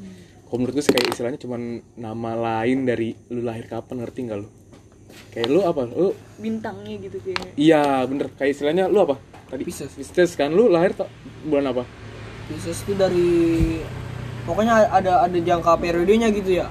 [0.45, 1.61] kalau menurut gue sih kayak istilahnya cuman
[1.97, 4.49] nama lain dari lu lahir kapan ngerti nggak lu
[5.31, 7.57] kayak lu apa lu Bintangnya gitu kayak.
[7.57, 9.17] iya bener kayak istilahnya lu apa
[9.49, 9.91] tadi Pisces.
[9.97, 10.93] Pisces kan lu lahir
[11.45, 11.83] bulan apa
[12.49, 13.31] Pisces itu dari
[14.45, 16.67] pokoknya ada ada jangka periodenya gitu ya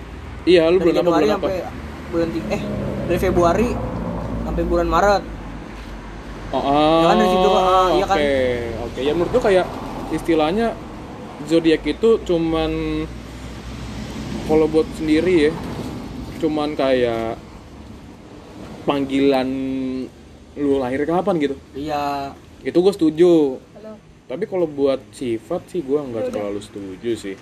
[0.45, 1.47] iya lu dari bulan apa bulan apa
[2.07, 2.63] bulan tiga eh
[3.07, 3.69] dari Februari
[4.45, 5.23] sampai bulan Maret
[6.47, 8.17] Oh, ah, Ya kan dari situ, ah, oke, iya kan?
[8.87, 8.99] oke.
[9.03, 9.67] Ya menurut gua kayak
[10.15, 10.67] istilahnya
[11.43, 13.03] zodiak itu cuman
[14.47, 15.53] kalau buat sendiri ya,
[16.39, 17.35] cuman kayak
[18.87, 19.47] panggilan
[20.55, 21.55] lu lahir kapan gitu.
[21.75, 22.31] iya
[22.67, 23.63] Itu gue setuju.
[23.79, 23.95] Halo.
[24.27, 27.35] Tapi kalau buat sifat sih gua nggak terlalu setuju sih.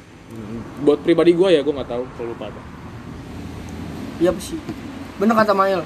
[0.86, 2.62] Buat pribadi gua ya gua nggak tahu kalau lu pada.
[4.22, 4.62] iya sih.
[5.18, 5.82] Bener kata Mail.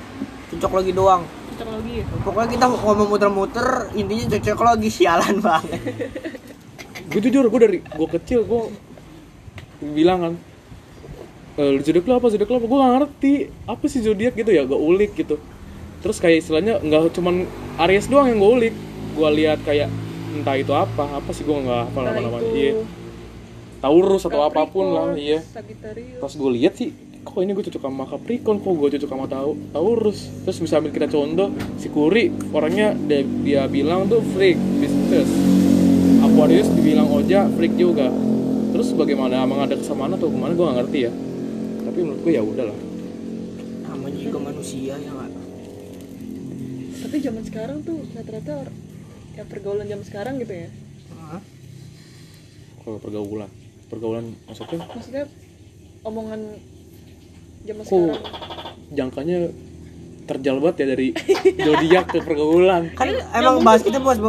[0.52, 1.24] Cocok lagi doang.
[1.56, 2.06] Cocok lagi ya.
[2.20, 4.88] pokoknya kita ngomong muter-muter intinya cocok lagi.
[5.00, 5.80] Sialan banget.
[7.08, 8.64] Gue jujur gue dari gue kecil gue
[9.96, 10.34] bilang kan
[11.56, 12.28] e, zodiak lo apa?
[12.28, 12.68] Zodiak lo apa?
[12.68, 13.34] Gue gak ngerti.
[13.72, 14.68] Apa sih zodiak gitu ya?
[14.68, 15.40] Gak ulik gitu.
[16.04, 17.48] Terus kayak istilahnya nggak cuman
[17.80, 18.76] Aries doang yang gue ulik
[19.20, 19.92] gue lihat kayak
[20.40, 22.40] entah itu apa apa sih gue nggak hafal Entah nama-nama.
[22.40, 22.74] itu iya.
[23.80, 25.40] Taurus atau apa pun lah Capricorn, iya.
[25.44, 26.20] Sagittarius.
[26.20, 29.52] pas gue lihat sih kok ini gue cocok sama Capricorn kok gue cocok sama Tau
[29.76, 30.20] Taurus.
[30.48, 35.28] Terus bisa ambil kita contoh si Kuri orangnya dia, dia bilang tuh freak Pisces.
[36.24, 38.08] Aquarius dibilang Oja freak juga.
[38.72, 41.12] Terus bagaimana emang ada kesamaan atau gimana gue gak ngerti ya.
[41.84, 42.78] Tapi menurut gue ya udahlah.
[43.88, 45.32] Namanya juga manusia ya nggak
[47.00, 48.70] Tapi zaman sekarang tuh rata-rata
[49.40, 50.70] ya pergaulan zaman sekarang gitu ya.
[51.16, 51.40] Hah?
[52.80, 53.50] kalau pergaulan
[53.88, 54.80] pergaulan maksudnya?
[54.84, 55.26] Maksudnya
[56.04, 56.42] omongan
[57.64, 58.24] zaman kok sekarang.
[58.90, 59.38] jangkanya
[60.26, 61.08] terjal banget ya dari
[61.58, 62.92] zodiak ke pergaulan?
[62.94, 64.20] Kan emang bahas kita bahas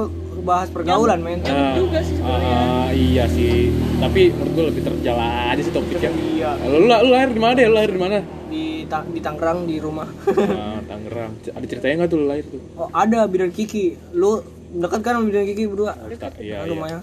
[0.41, 1.41] bahas pergaulan men.
[1.45, 2.57] Ah, juga sih sebenarnya.
[2.57, 3.69] ah, iya sih.
[4.01, 6.11] Tapi menurut gue lebih terjal aja sih topiknya.
[6.11, 6.51] Iya.
[6.65, 8.19] Lu, lu, lu lahir di mana deh lu lahir di mana?
[8.49, 10.09] Di Ta- di Tangerang di rumah.
[10.33, 11.33] Nah, Tangerang.
[11.53, 12.61] Ada ceritanya nggak tuh lu lahir tuh?
[12.77, 14.01] Oh ada bidan Kiki.
[14.17, 15.99] Lu dekat kan bidan Kiki berdua.
[16.39, 16.59] Iya iya.
[16.67, 17.01] rumahnya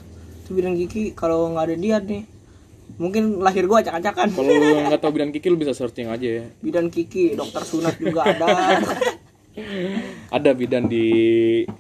[0.48, 2.24] itu bidan Kiki kalau nggak ada dia nih
[2.96, 4.32] mungkin lahir gua acak-acakan.
[4.32, 6.46] Kalau lu nggak tahu bidan kiki lu bisa searching aja ya.
[6.64, 8.48] Bidan Kiki dokter sunat juga ada.
[10.30, 11.10] Ada bidan di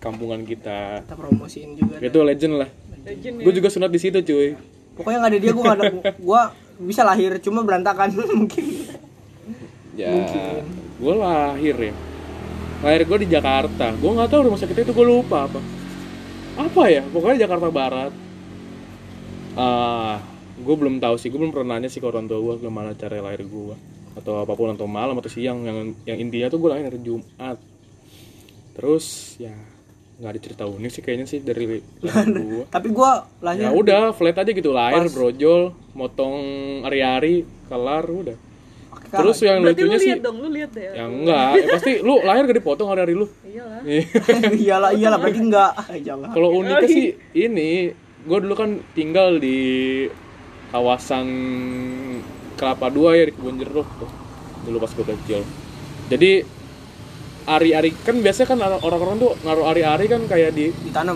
[0.02, 1.06] kampungan kita.
[1.06, 2.69] Kita promosiin juga itu legend lah.
[3.06, 3.43] Legend ya.
[3.45, 4.58] gue juga sunat di situ cuy.
[4.97, 5.86] Pokoknya nggak ada dia gua ada
[6.26, 6.41] gua
[6.82, 8.17] bisa lahir cuma berantakan.
[8.17, 8.65] Mungkin.
[9.93, 10.65] Ya Mungkin.
[10.97, 11.93] gue lahir ya.
[12.82, 13.93] Lahir gue di Jakarta.
[13.93, 15.77] Gue nggak tahu rumah sakitnya itu gue lupa apa
[16.58, 17.06] apa ya?
[17.06, 18.13] Pokoknya Jakarta Barat.
[19.58, 20.20] Ah
[20.58, 21.30] gue belum tahu sih.
[21.30, 23.76] Gue belum pernah nanya sih ke orang tua gue gimana cara lahir gue
[24.17, 25.62] atau apa pun atau malam atau siang.
[25.63, 27.58] Yang yang intinya tuh gue lahir hari Jumat.
[28.74, 29.54] Terus ya
[30.17, 34.41] nggak ada cerita unik sih kayaknya sih dari gue Tapi gua lahir ya udah flat
[34.41, 34.74] aja gitu.
[34.74, 36.41] Lahir brojol motong
[36.82, 38.38] hari-hari kelar udah
[39.10, 40.84] terus yang Berarti lu lucunya sih lihat dong, lu lihat deh.
[40.89, 43.82] ya enggak ya pasti lu lahir gak dipotong hari-hari lu Iyalah.
[44.62, 45.72] iyalah iyalah berarti enggak.
[46.08, 46.30] Jangan.
[46.30, 47.70] kalau uniknya sih ini
[48.22, 49.60] gue dulu kan tinggal di
[50.67, 51.28] kawasan
[52.54, 54.10] Kelapa Dua ya di kebun jeruk tuh
[54.63, 55.41] dulu pas gue kecil
[56.08, 56.43] jadi
[57.46, 61.15] ari-ari kan biasanya kan orang-orang tuh ngaruh ari-ari kan kayak di Ditanam.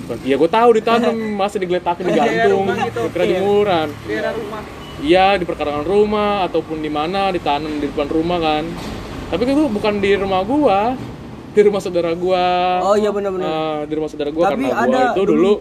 [0.00, 3.02] bukan iya gue tahu ditanam masih digeletakin digantung rumah gitu.
[3.12, 4.62] kira jemuran Di daerah rumah.
[5.00, 8.64] Iya di perkarangan rumah ataupun di mana ditanam di depan rumah kan
[9.28, 10.80] tapi itu bukan di rumah gua
[11.48, 13.44] di rumah saudara gua Oh iya benar-benar.
[13.44, 15.52] Ah, di rumah saudara gua Tapi karena gua ada itu dulu- dulu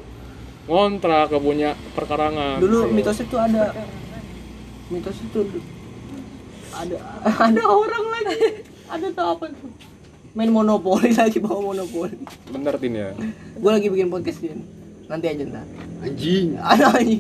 [0.68, 3.64] ngontrak ke punya perkarangan Dulu mitosnya tuh ada
[4.88, 5.40] mitos itu
[6.72, 6.98] ada
[7.48, 9.72] ada orang lagi Ada tau apa tuh?
[10.32, 12.14] main monopoli lagi bawa monopoli.
[12.48, 13.10] bener tin ya
[13.58, 14.62] Gue lagi bikin podcast Din.
[15.08, 15.66] Nanti aja ntar.
[16.00, 16.54] Anjing.
[16.58, 17.18] Ada lagi.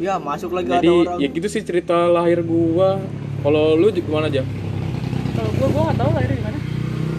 [0.00, 1.18] Ya masuk lagi ada jadi orang.
[1.20, 2.98] ya gitu sih cerita lahir gua
[3.44, 4.42] kalau lu gimana aja
[5.36, 6.58] Kalau gua gua enggak tahu lahir di mana.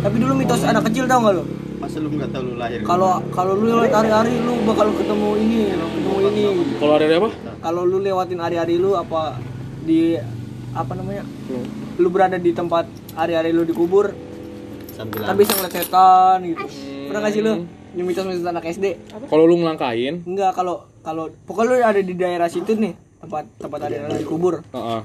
[0.03, 1.43] Tapi dulu mitos anak kecil tau gak lo?
[1.79, 2.79] Masa lu nggak tahu lu lahir?
[2.83, 6.43] Kalau kalau lu lewat hari-hari lu bakal ketemu ini, ketemu ini.
[6.79, 7.29] kalau hari apa
[7.63, 9.39] Kalau lu lewatin hari-hari lu apa
[9.83, 10.15] di
[10.73, 11.23] apa namanya?
[11.99, 14.11] Lu berada di tempat hari-hari lu dikubur,
[14.97, 16.65] sambil kan bisa ngeliat setan gitu.
[17.07, 17.53] Pernah gak sih lu?
[17.93, 18.85] Yang mitos-mitos anak SD?
[19.27, 23.79] kalau lu ngelangkain Enggak, kalau kalau pokoknya lu ada di daerah situ nih, tempat tempat
[23.81, 24.65] hari-hari lu dikubur.
[24.67, 25.01] Heeh.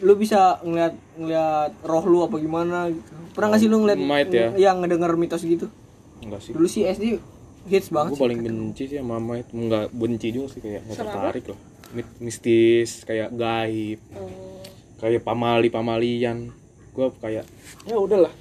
[0.00, 3.06] Lu bisa ngeliat ngeliat roh lu apa gimana gitu.
[3.30, 4.48] Pernah gak sih lu ngeliat Might ya?
[4.56, 5.68] yang ngedenger mitos gitu?
[6.16, 7.20] enggak sih Dulu sih SD
[7.66, 8.24] hits banget gue sih.
[8.24, 11.58] paling benci sih sama mama itu nggak benci juga sih kayak nggak tertarik loh
[11.92, 14.64] Mi- mistis kayak gaib Oh.
[14.96, 16.48] kayak pamali pamalian
[16.90, 17.44] gue kayak
[17.84, 18.32] ya udahlah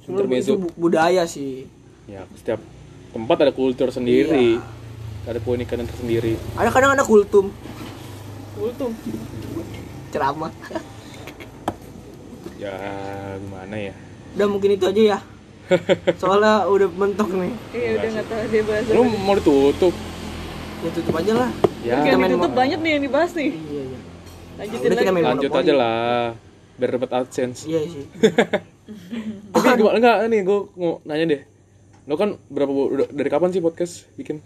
[0.00, 1.68] Sebenarnya itu budaya sih.
[2.04, 2.58] ya setiap
[3.12, 4.56] tempat ada kultur sendiri
[5.22, 7.52] ada keunikan tersendiri Ada kadang ada kultum,
[8.52, 8.90] Kultum.
[10.08, 10.50] ceramah.
[12.56, 12.74] ya
[13.38, 13.94] gimana ya
[14.32, 15.18] Udah mungkin itu aja ya.
[16.16, 17.52] Soalnya udah mentok nih.
[17.70, 18.84] Iya udah enggak tahu dia bahas.
[18.88, 19.94] lu mau ditutup
[20.80, 21.50] Ya tutup aja lah.
[21.80, 23.50] ya Oke, Kita main ditutup banyak nih yang dibahas nih.
[23.52, 23.98] Iya, iya.
[24.54, 25.12] Lanjutin Udah kita lagi.
[25.12, 25.62] main lanjut monopoli.
[25.62, 26.24] aja lah
[26.72, 28.04] biar dapat adsense Iya sih.
[29.52, 31.40] tapi gimana enggak nih gue mau nanya deh
[32.02, 34.42] lo kan berapa udah- dari kapan sih podcast bikin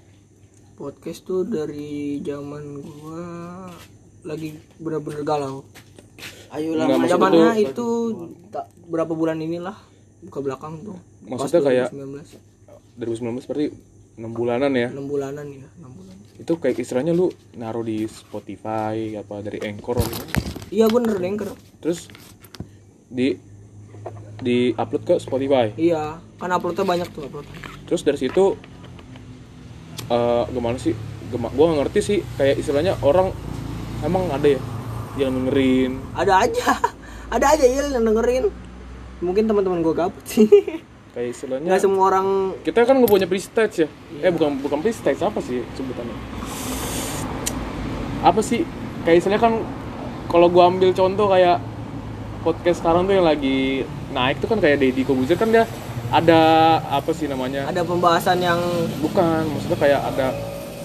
[0.76, 3.24] Podcast tuh dari zaman gua
[4.22, 5.64] lagi bener-bener galau.
[6.52, 7.86] Ayolah Nggak, maksud Zamannya itu
[8.50, 9.72] tak berapa bulan inilah
[10.20, 11.00] buka belakang tuh.
[11.24, 12.28] Maksudnya kayak- 2019.
[12.94, 13.66] 2019 berarti
[14.16, 16.16] 6 bulanan ya 6 bulanan ya, 6 bulan.
[16.36, 20.24] itu kayak istilahnya lu naruh di Spotify apa dari Anchor gimana?
[20.68, 21.52] Iya, gua anchor.
[21.80, 22.08] terus
[23.06, 23.36] di
[24.36, 27.46] di upload ke Spotify Iya, kan uploadnya banyak tuh upload.
[27.88, 28.56] terus dari situ
[30.06, 30.94] eh gimana sih
[31.26, 33.34] Gema, gua nggak ngerti sih kayak istilahnya orang
[34.06, 34.60] emang ada ya
[35.18, 36.70] yang dengerin Ada aja.
[37.34, 38.46] Ada aja ya yang dengerin.
[39.18, 40.46] Mungkin teman-teman gua gabut sih.
[41.16, 43.88] kayak istilahnya Nggak semua orang kita kan nggak punya prestige ya
[44.20, 46.12] eh bukan bukan prestige apa sih sebutannya
[48.20, 48.68] apa sih
[49.08, 49.54] kayak istilahnya kan
[50.28, 51.56] kalau gua ambil contoh kayak
[52.44, 55.64] podcast sekarang tuh yang lagi naik tuh kan kayak Deddy Kobuzer kan dia
[56.08, 56.40] ada
[56.84, 58.60] apa sih namanya ada pembahasan yang
[58.98, 60.26] bukan maksudnya kayak ada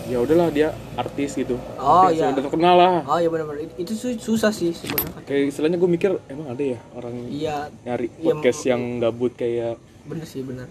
[0.04, 2.30] ya udahlah dia artis gitu Oh, Artis, iya.
[2.30, 5.24] udah terkenal lah Oh iya benar-benar It- itu su- susah sih sebenarnya.
[5.24, 9.78] kayak istilahnya gue mikir emang ada ya orang Iya, nyari Iya, podcast yang gabut kayak
[10.04, 10.68] bener sih bener.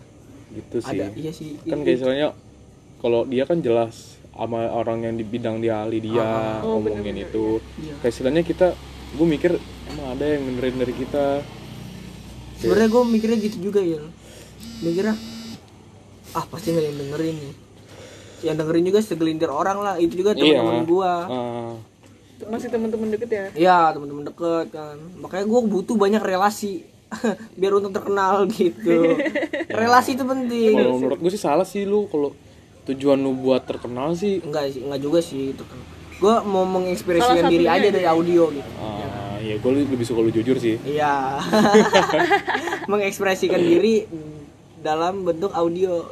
[0.51, 1.57] gitu sih Ada iya sih.
[1.63, 2.29] kan kayak istilahnya
[2.99, 7.31] kalau dia kan jelas sama orang yang di bidang dia ahli dia Oh, ngomongin bener-bener,
[7.31, 7.47] itu
[7.79, 7.95] Iya.
[7.99, 8.67] kayak istilahnya kita
[9.11, 9.53] gue mikir
[9.89, 11.27] emang ada yang dengerin dari kita
[12.57, 14.05] Sebenarnya gue mikirnya gitu juga ya.
[14.81, 15.15] Mikirnya
[16.31, 17.55] ah pasti nggak yang dengerin nih.
[18.41, 19.95] Yang dengerin juga segelintir orang lah.
[19.97, 21.13] Itu juga iya teman-teman gua.
[21.27, 21.73] Ah,
[22.49, 23.45] Masih teman-teman deket ya.
[23.53, 24.97] Iya teman-teman deket kan.
[25.17, 26.87] Makanya gue butuh banyak relasi
[27.61, 29.19] biar untuk terkenal gitu.
[29.83, 30.73] relasi itu penting.
[30.75, 32.33] kalau menurut gue sih salah sih lu kalau
[32.87, 35.77] tujuan lu buat terkenal sih Enggak sih, enggak juga sih itu kan.
[36.17, 38.13] Gue mau mengekspresikan diri aja dari ya.
[38.13, 38.71] audio gitu.
[38.79, 41.41] ah, ya gue lebih suka lu jujur sih Iya.
[42.91, 44.05] Mengekspresikan diri
[44.81, 46.09] dalam bentuk audio.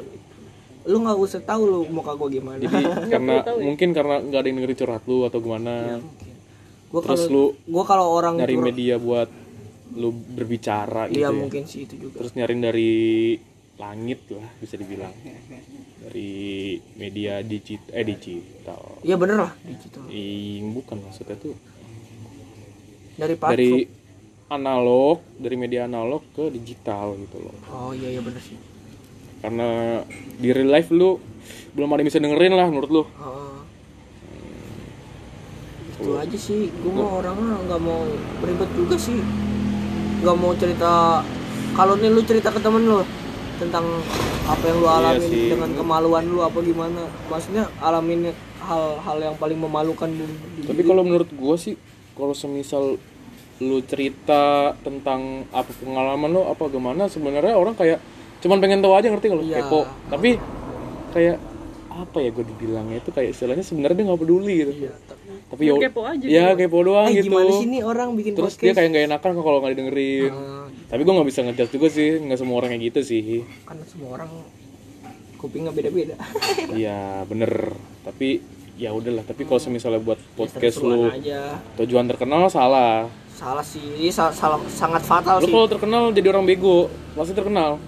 [0.81, 2.57] Lu nggak usah tahu lu muka gue gimana.
[2.57, 2.81] jadi
[3.13, 5.99] karena mungkin karena nggak ada yang dengerin curhat lu atau gimana
[6.89, 9.29] Gue terus kalau lu gua kalau orang nyari curhat- media buat
[9.91, 11.35] lu berbicara gitu Iya ya.
[11.35, 12.17] mungkin sih itu juga.
[12.17, 12.91] terus nyariin dari
[13.75, 15.13] langit lah bisa dibilang
[15.99, 16.31] dari
[16.95, 20.03] media digital eh digital Iya bener lah digital.
[20.07, 21.53] Ih, bukan maksudnya tuh
[23.15, 23.51] Dari platform.
[23.51, 23.71] dari
[24.49, 28.57] analog dari media analog ke digital gitu loh Oh iya iya bener sih.
[29.39, 30.01] karena
[30.35, 31.15] di real life lu
[31.71, 33.57] belum ada yang bisa dengerin lah menurut lu Heeh.
[35.93, 36.71] Itu aja sih.
[36.73, 38.07] Gue mau orangnya nggak mau
[38.39, 39.19] beribet juga sih.
[40.19, 41.19] Nggak mau cerita.
[41.71, 43.03] Kalau nih lu cerita ke temen lu
[43.55, 43.83] tentang
[44.45, 45.47] apa yang lu Iya alamin sih.
[45.51, 50.23] dengan kemaluan lu apa gimana maksudnya alamin hal-hal yang paling memalukan di
[50.63, 51.75] tapi kalau menurut gua sih
[52.13, 52.95] kalau semisal
[53.59, 54.43] lu cerita
[54.79, 57.99] tentang apa pengalaman lu apa gimana sebenarnya orang kayak
[58.39, 59.57] cuman pengen tahu aja ngerti kalau Iya.
[59.61, 59.81] kepo.
[60.07, 60.29] Tapi
[61.09, 61.37] kayak
[61.89, 64.71] apa ya gue dibilangnya itu kayak istilahnya sebenarnya dia nggak peduli gitu.
[64.79, 67.27] Iya, tapi tapi ya Kepo aja ya kepo doang eh, gitu.
[67.27, 68.63] gimana sih nih orang bikin terus podcast?
[68.63, 70.31] dia kayak nggak enakan kalau nggak didengerin.
[70.31, 73.43] Eh, tapi gue nggak bisa ngejudge juga sih nggak semua orang kayak gitu sih.
[73.65, 74.31] Kan semua orang
[75.35, 76.15] kupingnya beda-beda.
[76.79, 77.75] Iya bener.
[78.05, 78.39] Tapi
[78.79, 81.59] ya udahlah tapi kalau misalnya buat podcast Seru-seruan lu aja.
[81.75, 85.53] tujuan terkenal salah salah sih ini sa- salah sangat fatal lu sih.
[85.53, 86.77] kalau terkenal jadi orang bego
[87.15, 87.79] pasti terkenal.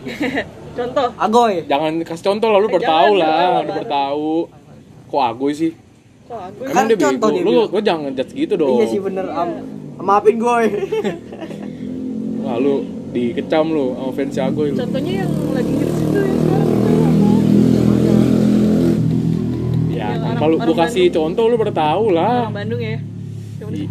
[0.70, 1.10] Contoh?
[1.18, 1.66] Agoy.
[1.66, 3.76] Jangan kasih contoh lah lu Eh, bertahu lah udah jangan.
[3.76, 4.30] bertahu.
[5.04, 5.72] Kok agoy sih?
[6.24, 8.70] Kok aku Kan emang dia contoh bego dia lu lu jangan ngejudge gitu dong.
[8.72, 9.26] iya sih bener.
[9.28, 9.48] Am
[10.00, 10.58] maafin gue
[12.40, 12.74] Wah, lu
[13.10, 14.78] dikecam lu sama fans agoy lu.
[14.78, 17.28] Contohnya yang lagi hits itu yang sekarang itu apa?
[19.90, 22.46] Ya kan kalau gua orang kasih contoh lu bertahu lah.
[22.46, 22.96] Orang Bandung ya?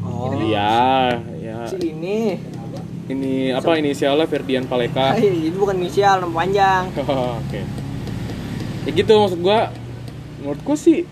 [0.06, 2.38] Oh iya ya si ini
[3.10, 6.84] ini apa inisialnya Ferdian Paleka Ay, itu bukan inisial nama panjang
[7.42, 7.62] Oke.
[8.88, 9.70] Ya gitu maksud gua.
[10.40, 11.04] Menurut gua sih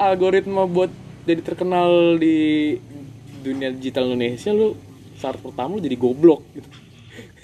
[0.00, 0.88] algoritma buat
[1.28, 2.80] jadi terkenal di
[3.44, 4.72] dunia digital Indonesia lu
[5.20, 6.68] syarat pertama lu jadi goblok gitu.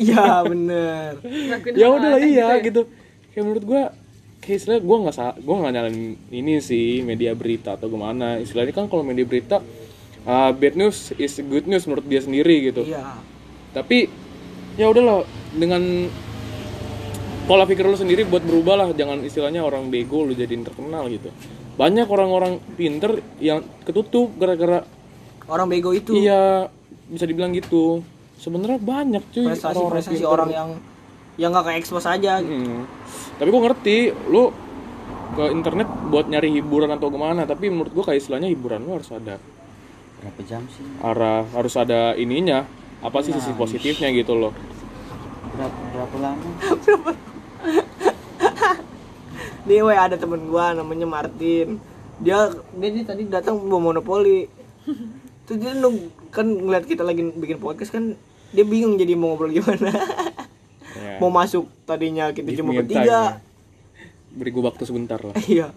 [0.00, 1.20] iya bener
[1.76, 2.66] ya udah aneh iya gitu ya.
[2.66, 2.82] gitu.
[3.32, 3.82] Kayak menurut gua
[4.40, 8.40] kayak istilah gua nggak sa gua nggak nyalain ini sih media berita atau gimana.
[8.40, 9.60] Istilahnya kan kalau media berita
[10.26, 12.82] uh, bad news is good news menurut dia sendiri gitu.
[12.84, 13.16] Iya.
[13.72, 14.10] Tapi
[14.76, 16.10] ya udahlah dengan
[17.46, 18.88] pola pikir lu sendiri buat berubah lah.
[18.92, 21.30] Jangan istilahnya orang bego lu jadiin terkenal gitu.
[21.76, 24.82] Banyak orang-orang pinter yang ketutup gara-gara
[25.46, 26.12] orang bego itu.
[26.12, 26.68] Iya
[27.06, 28.02] bisa dibilang gitu.
[28.36, 30.28] Sebenarnya banyak cuy prestasi prestasi pinter.
[30.28, 30.70] orang yang
[31.36, 32.48] yang nggak ke expose aja gitu.
[32.48, 32.88] Hmm.
[33.36, 33.96] tapi gua ngerti
[34.32, 34.48] lu
[35.36, 39.12] ke internet buat nyari hiburan atau gimana tapi menurut gua kayak istilahnya hiburan lu harus
[39.12, 39.36] ada
[40.22, 40.84] Berapa jam sih?
[41.04, 42.64] arah harus ada ininya
[43.04, 44.52] apa sih sisi positifnya gitu loh.
[45.52, 46.48] Berapa, berapa lama?
[49.68, 51.76] nih weh ada temen gua namanya Martin.
[52.22, 52.48] Dia
[52.80, 54.48] dia, dia tadi datang bawa monopoli.
[55.44, 58.16] Terus dia nung kan ngeliat kita lagi bikin podcast kan
[58.56, 59.92] dia bingung jadi mau ngobrol gimana.
[60.96, 61.20] Ya.
[61.20, 62.88] mau masuk tadinya kita Give cuma me a time, ya.
[62.88, 63.20] bertiga
[64.32, 65.36] beri gua waktu sebentar lah.
[65.52, 65.76] Iya.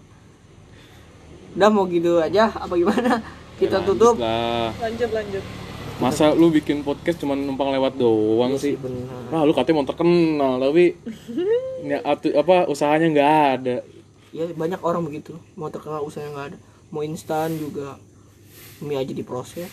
[1.50, 3.20] Udah mau gitu aja apa gimana
[3.60, 4.14] kita tutup.
[4.16, 5.44] lah lanjut lanjut.
[6.00, 9.28] Masa lu bikin podcast cuma numpang lewat doang sih benar.
[9.28, 10.96] Nah lu katanya mau terkenal tapi
[11.78, 13.76] ini atu- apa usahanya nggak ada.
[14.32, 15.36] Ya banyak orang begitu.
[15.54, 16.58] Mau terkenal usahanya nggak ada.
[16.88, 18.00] Mau instan juga.
[18.80, 19.68] Mie aja diproses.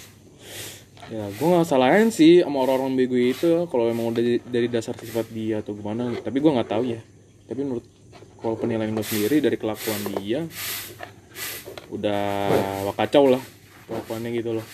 [1.07, 3.63] Ya gue nggak salahin sih sama orang-orang bego itu.
[3.65, 6.99] Kalau emang udah dari- dasar sifat dia atau gimana tapi gue nggak tahu ya.
[7.47, 7.87] Tapi menurut
[8.37, 10.43] kalau penilaian gue sendiri dari kelakuan dia
[11.87, 12.51] udah
[12.83, 12.95] wah.
[12.95, 13.39] kacau lah
[13.87, 14.65] kelakuannya gitu loh.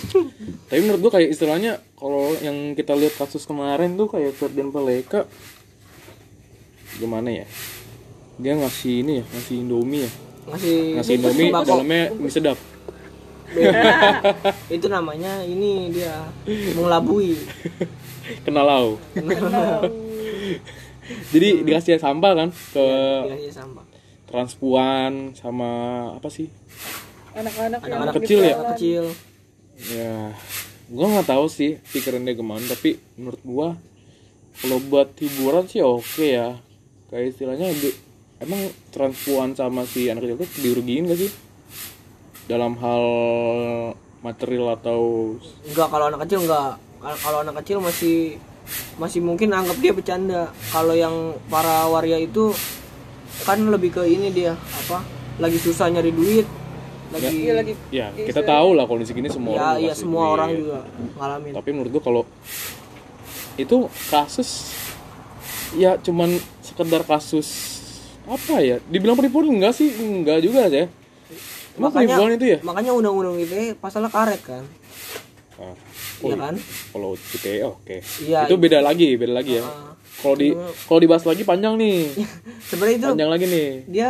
[0.70, 5.28] Tapi menurut gue kayak istilahnya kalau yang kita lihat kasus kemarin tuh kayak Ferdian Paleka
[6.96, 7.46] gimana ya?
[8.40, 10.10] Dia ngasih ini ya ngasih indomie ya.
[10.54, 11.68] Ngasih ngasih indomie sembako.
[11.68, 12.58] dalamnya mie sedap.
[14.76, 16.26] Itu namanya ini dia
[16.74, 17.38] mengelabui
[18.44, 18.88] kenal lau.
[21.30, 22.86] Jadi dikasih sampah kan ke
[23.30, 23.84] dikasih sampah
[24.26, 25.70] transpuan sama
[26.18, 26.50] apa sih
[27.36, 28.54] anak-anak yang anak kecil ya?
[28.54, 29.04] anak kecil.
[29.92, 30.16] Ya
[30.86, 33.68] gua nggak tahu sih pikiran dia gimana tapi menurut gua
[34.56, 36.56] kalau buat hiburan sih oke ya.
[37.06, 37.98] Kayak istilahnya di-
[38.38, 41.30] emang transpuan sama si anak kecil itu dirugiin gak sih?
[42.46, 43.04] Dalam hal
[44.20, 48.40] material atau enggak kalau anak kecil enggak Kalau- kalau anak kecil masih
[48.96, 50.42] masih mungkin anggap dia bercanda.
[50.72, 51.14] Kalau yang
[51.46, 52.50] para waria itu
[53.44, 55.04] kan lebih ke ini dia apa
[55.36, 56.46] lagi susah nyari duit
[57.08, 60.34] lagi Iya, lagi ya kita tahu lah kondisi gini semua ya orang iya semua duit.
[60.34, 60.78] orang juga
[61.14, 62.22] ngalamin tapi menurut gua kalau
[63.56, 63.76] itu
[64.08, 64.74] kasus
[65.72, 66.30] ya cuman
[66.60, 67.48] sekedar kasus
[68.24, 70.90] apa ya dibilang penipuan enggak sih enggak juga ya
[71.74, 74.64] emang makanya penipuan itu ya makanya undang-undang itu pasalnya karet kan
[75.56, 75.72] Ah,
[76.20, 76.54] Oh, Iya kan?
[76.92, 77.96] Kalau ITE oke.
[78.24, 78.44] Iya.
[78.44, 79.64] Itu beda lagi, beda lagi ya.
[80.22, 80.48] Kalau di
[80.88, 82.12] kalau dibahas lagi panjang nih.
[82.68, 83.68] sebenarnya itu Panjang lagi nih.
[83.86, 84.08] dia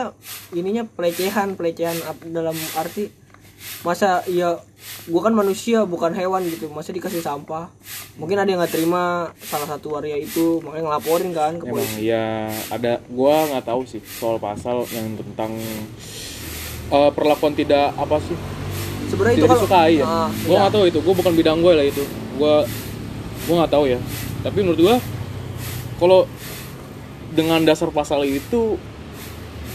[0.55, 1.97] ininya pelecehan pelecehan
[2.33, 3.11] dalam arti
[3.83, 4.57] masa ya
[5.11, 7.67] gua kan manusia bukan hewan gitu masa dikasih sampah
[8.17, 12.09] mungkin ada yang nggak terima salah satu waria itu makanya ngelaporin kan ke Emang polisi
[12.09, 15.59] ya ada gua nggak tahu sih soal pasal yang tentang
[16.95, 18.39] eh, perlakuan tidak apa sih
[19.07, 20.05] sebenarnya itu kalau disukai ya.
[20.05, 20.59] Ah, gua iya.
[20.67, 22.03] nggak tahu itu, gua bukan bidang gue lah itu.
[22.37, 22.55] Gua
[23.47, 23.99] gua nggak tahu ya.
[24.43, 24.97] Tapi menurut gua
[25.97, 26.25] kalau
[27.29, 28.81] dengan dasar pasal itu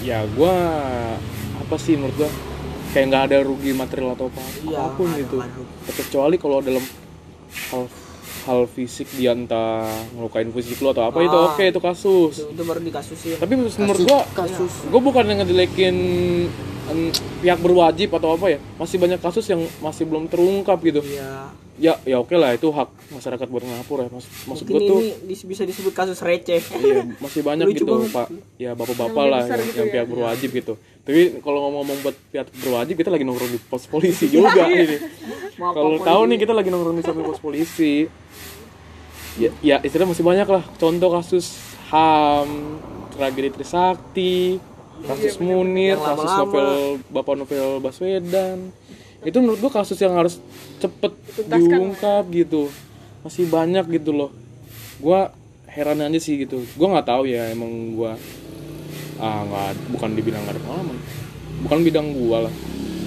[0.01, 0.53] ya gua
[1.57, 2.30] apa sih menurut gua
[2.91, 5.38] kayak nggak ada rugi material atau apa Iya, apa pun ada- gitu.
[5.38, 5.61] ada.
[5.88, 6.84] Kecuali kalau dalam
[7.69, 7.84] hal
[8.41, 11.53] hal fisik dia entah ngelukain fisik lo atau apa itu Ah.
[11.53, 12.34] oke itu kasus.
[12.36, 15.95] itu, itu baru dikasusin Tapi menurut gua kasus gue bukan yang ngejelekin
[17.39, 21.97] pihak berwajib atau apa ya masih banyak kasus yang masih belum terungkap gitu iya ya
[22.05, 24.07] ya oke lah itu hak masyarakat buat ngapur ya.
[24.13, 26.61] Mas, maksud gue tuh ini bisa disebut kasus receh.
[26.61, 28.13] Iya masih banyak Lucu gitu banget.
[28.13, 28.27] pak.
[28.61, 29.93] Ya bapak-bapak Yang lah yang, gitu yang ya.
[29.97, 30.73] pihak berwajib gitu.
[31.01, 34.97] Tapi kalau ngomong-ngomong buat pihak berwajib kita lagi nongkrong di pos polisi juga ini.
[35.57, 38.05] Maaf, kalau tahu nih kita lagi nongkrong di samping pos polisi.
[39.41, 40.63] Ya, ya istilah masih banyak lah.
[40.77, 41.57] Contoh kasus
[41.89, 42.77] ham
[43.17, 44.61] tragedi Trisakti
[45.01, 46.69] kasus Munir Yang kasus novel
[47.09, 48.69] bapak novel Baswedan
[49.22, 50.41] itu menurut gua kasus yang harus
[50.82, 51.13] cepet
[51.45, 52.74] diungkap gitu.
[53.22, 54.30] Masih banyak gitu loh.
[54.97, 55.30] Gua
[55.69, 56.65] heran aja sih gitu.
[56.74, 58.17] Gua nggak tahu ya emang gua
[59.22, 60.97] ah nggak bukan dibilang nggak ada pengalaman.
[61.61, 62.53] Bukan bidang gua lah.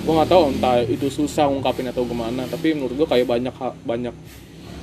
[0.06, 4.14] Gua nggak tahu entah itu susah ngungkapin atau gimana tapi menurut gua kayak banyak banyak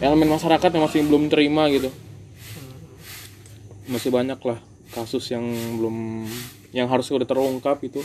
[0.03, 1.87] elemen masyarakat yang masih belum terima gitu.
[3.87, 4.59] Masih banyak lah
[4.91, 5.47] kasus yang
[5.79, 6.27] belum
[6.75, 8.03] yang harus udah terungkap itu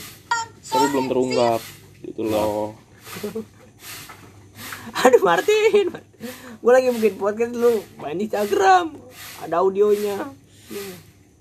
[0.67, 1.59] tapi belum terungkap
[2.03, 2.75] gitu loh
[5.05, 5.87] aduh Martin.
[6.63, 8.97] Gue lagi bikin podcast lu main Instagram
[9.43, 10.31] ada audionya.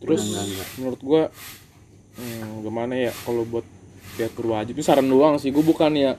[0.01, 0.21] Terus
[0.77, 1.21] menurut gua
[2.19, 3.65] hmm, gimana ya kalau buat
[4.15, 5.49] pihak berwajib itu saran doang sih.
[5.49, 6.17] Gue bukan ya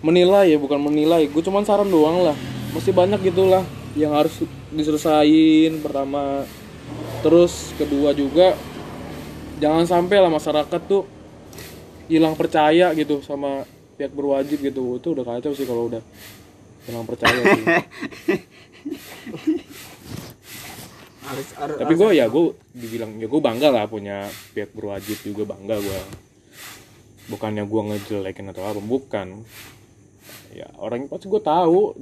[0.00, 1.26] menilai ya bukan menilai.
[1.28, 2.36] Gue cuman saran doang lah.
[2.70, 3.66] Masih banyak gitulah
[3.98, 6.46] yang harus diselesain pertama.
[7.20, 8.56] Terus kedua juga
[9.60, 11.04] jangan sampai lah masyarakat tuh
[12.08, 13.62] hilang percaya gitu sama
[14.00, 14.96] pihak berwajib gitu.
[14.96, 16.00] Itu udah kacau sih kalau udah
[16.88, 17.64] hilang percaya sih.
[21.60, 24.24] Tapi gue ya gue dibilang ya gue bangga lah punya
[24.56, 26.00] pihak berwajib juga bangga gue
[27.30, 29.44] bukannya gue ngejelekin atau apa bukan.
[30.50, 31.94] Ya orang pasti gue tahu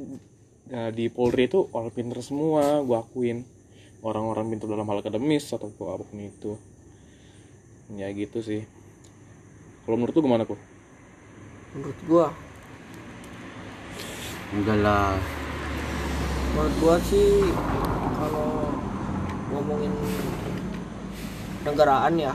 [0.70, 3.42] ya, di Polri itu orang pinter semua gue akuin.
[3.98, 6.54] Orang-orang pinter dalam hal akademis atau apa pun itu.
[7.98, 8.62] Ya gitu sih.
[9.82, 10.67] Kalau menurut lu gimana kok
[11.76, 12.26] menurut gua.
[14.56, 15.16] Enggak lah.
[16.56, 17.28] Menurut gua sih
[18.16, 18.72] kalau
[19.52, 19.92] ngomongin
[21.68, 22.34] negaraan ya.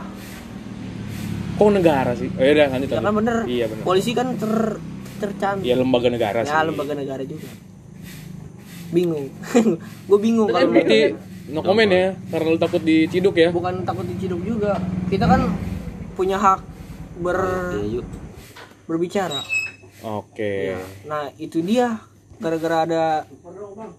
[1.53, 2.29] Kok negara sih?
[2.33, 3.37] Oh, ya udah lanjut ya kan bener.
[3.45, 3.83] Iya bener.
[3.85, 4.53] Polisi kan ter
[5.21, 6.53] tercantik ya lembaga negara sih.
[6.53, 7.49] ya lembaga negara juga.
[8.93, 9.29] Bingung.
[10.09, 13.49] Gue bingung kalau berarti no comment ya karena lu takut diciduk ya.
[13.49, 14.77] Bukan takut diciduk juga.
[15.09, 15.49] Kita kan
[16.13, 16.61] punya hak
[17.21, 17.37] ber
[17.77, 18.05] ya yuk
[18.85, 19.39] berbicara.
[20.03, 20.75] Oke.
[21.07, 21.99] Nah itu dia.
[22.41, 23.03] Gara-gara ada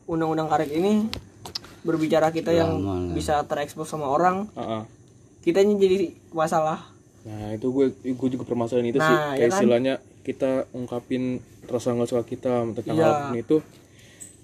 [0.05, 1.09] undang-undang karet ini
[1.81, 3.13] berbicara kita yang lah.
[3.13, 4.83] bisa terekspos sama orang Heeh.
[5.41, 6.93] kitanya jadi masalah.
[7.25, 9.17] Nah itu gue gue juga permasalahan itu sih.
[9.17, 9.53] Nah, kayak ya kan?
[9.57, 13.57] istilahnya kita ungkapin rasa nggak suka kita tentang hal apa pun itu,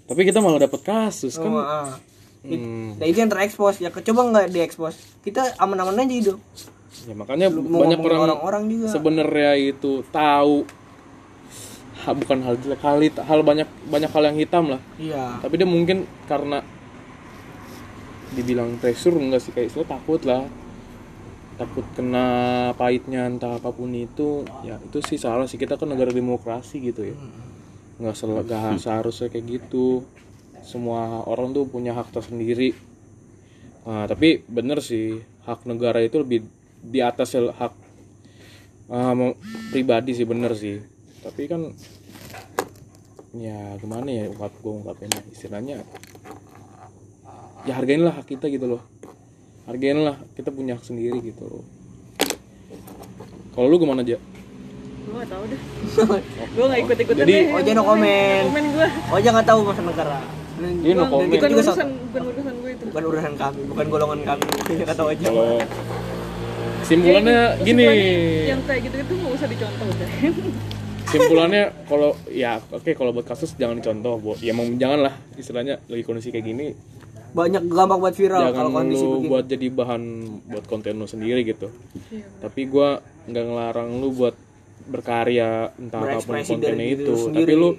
[0.09, 1.49] tapi kita malah dapet kasus kan?
[1.49, 1.93] Oh, ah.
[2.41, 3.77] It- Hmm, nah itu yang terekspos.
[3.77, 4.97] Ya coba nggak diekspos?
[5.21, 6.37] Kita aman-aman aja hidup
[7.07, 8.87] ya makanya mau banyak orang, orang-orang juga.
[8.91, 10.67] sebenarnya itu tahu.
[12.01, 15.37] Ha, bukan hal jelek hal hal banyak banyak hal yang hitam lah, iya.
[15.37, 16.65] Tapi dia mungkin karena
[18.33, 20.49] dibilang pressure enggak sih kayak istilah takut lah.
[21.61, 22.25] Takut kena
[22.73, 25.61] pahitnya entah apa pun itu ya itu sih salah sih.
[25.61, 27.13] Kita kan negara demokrasi gitu ya.
[28.01, 30.01] Nggak sel- nggak seharusnya kayak gitu.
[30.65, 32.73] Semua orang tuh punya hak tersendiri.
[33.85, 36.45] Nah, tapi bener sih hak negara itu lebih
[36.81, 37.73] di atas sel- hak
[38.89, 39.37] mau-
[39.69, 40.81] pribadi sih bener sih.
[41.21, 41.71] Tapi kan
[43.31, 45.87] ya gimana ya ungkap gue ungkapinnya istilahnya
[47.61, 48.81] ya hargain lah hak kita gitu loh.
[49.63, 51.63] Hargain lah kita punya hak sendiri gitu loh.
[53.51, 54.17] Kalau lu gimana aja
[55.01, 55.59] gue gak tau deh.
[56.55, 57.43] Gue gak ikut ikutan Jadi- deh.
[57.51, 58.45] Oh, jadi no comment.
[58.47, 60.17] komen gue oh jangan nggak tahu masa negara.
[60.61, 62.83] Dia no kita bukan urusan sa- bukan urusan gue itu.
[62.85, 64.43] Bukan urusan kami bukan golongan kami.
[64.93, 65.25] Tahu aja.
[65.25, 65.57] Kalau
[66.81, 67.83] kesimpulannya Jadi, gini.
[67.85, 70.11] kesimpulannya yang kayak gitu itu gak usah dicontoh deh
[71.11, 74.31] simpulannya kalau ya oke kalau buat kasus jangan dicontoh bu.
[74.39, 76.67] Ya emang jangan lah istilahnya lagi kondisi kayak gini.
[77.31, 79.31] Banyak gampang buat viral jangan kalau kondisi lu begini.
[79.31, 80.01] buat jadi bahan
[80.51, 81.67] buat konten lu sendiri gitu.
[82.11, 82.27] Iya.
[82.43, 84.35] tapi gua nggak ngelarang lu buat
[84.87, 87.11] berkarya entah apa pun kontennya itu.
[87.11, 87.69] Lu tapi lu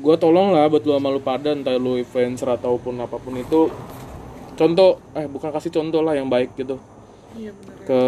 [0.00, 3.68] gua tolong lah buat lu sama lu pada entah lu influencer ataupun apa pun itu.
[4.54, 6.80] Contoh eh bukan kasih contoh lah yang baik gitu
[7.38, 8.00] iya benar ke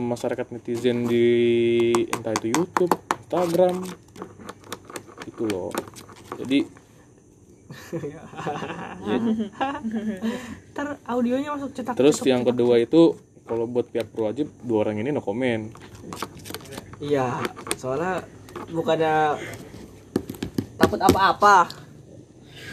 [0.00, 1.28] masyarakat netizen di
[2.08, 2.88] entah itu YouTube,
[3.20, 3.84] Instagram,
[5.28, 5.68] itu loh.
[6.40, 6.64] Jadi
[10.72, 15.10] ntar audionya masuk cetak terus yang kedua itu kalau buat pihak berwajib dua orang ini
[15.14, 15.70] no komen.
[17.02, 17.42] iya
[17.78, 18.22] soalnya
[18.70, 19.36] bukannya
[20.78, 21.68] takut apa-apa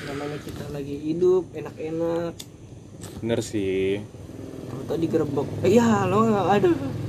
[0.09, 2.33] namanya kita lagi hidup enak-enak
[3.19, 3.99] Bener sih.
[4.87, 7.03] Tahu digerebek eh, iya lo aduh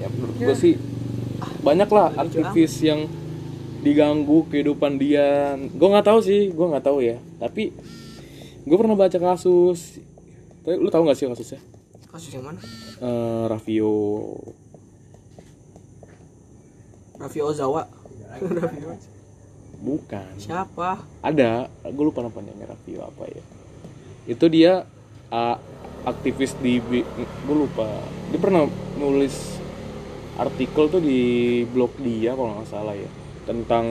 [0.00, 0.74] Ya menurut gue sih
[1.60, 3.04] banyak lah aktivis yang
[3.84, 5.56] diganggu kehidupan dia.
[5.76, 7.20] Gue nggak tahu sih, gue nggak tahu ya.
[7.36, 7.72] Tapi
[8.64, 10.00] gue pernah baca kasus.
[10.64, 11.60] Tapi lu tahu nggak sih kasusnya?
[12.10, 12.58] kasus yang mana?
[12.98, 13.94] Eh, Raffio
[17.22, 17.86] Raffi Ozawa.
[18.32, 18.96] Raffi Ozawa.
[19.80, 20.32] bukan.
[20.40, 21.04] Siapa?
[21.20, 21.68] Ada.
[21.92, 23.44] Gue lupa namanya Raffio apa ya.
[24.26, 24.88] Itu dia
[25.28, 25.56] uh,
[26.04, 27.88] aktivis di gue lupa.
[28.32, 28.64] Dia pernah
[28.96, 29.58] nulis
[30.40, 31.20] artikel tuh di
[31.68, 33.10] blog dia kalau nggak salah ya
[33.44, 33.86] tentang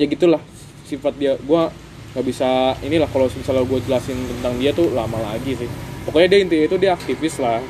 [0.00, 0.40] ya gitulah
[0.88, 1.32] sifat dia.
[1.40, 1.68] Gue
[2.16, 5.68] nggak bisa inilah kalau misalnya gue jelasin tentang dia tuh lama lagi sih.
[6.08, 7.60] Pokoknya dia intinya itu dia aktivis lah.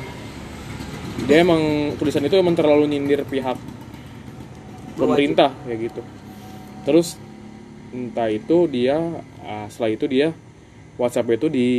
[1.27, 3.59] Dia emang tulisan itu emang terlalu nyindir pihak
[4.95, 6.01] pemerintah kayak gitu.
[6.87, 7.19] Terus
[7.91, 8.95] entah itu dia
[9.43, 10.31] ah, setelah itu dia
[10.99, 11.69] WhatsApp itu di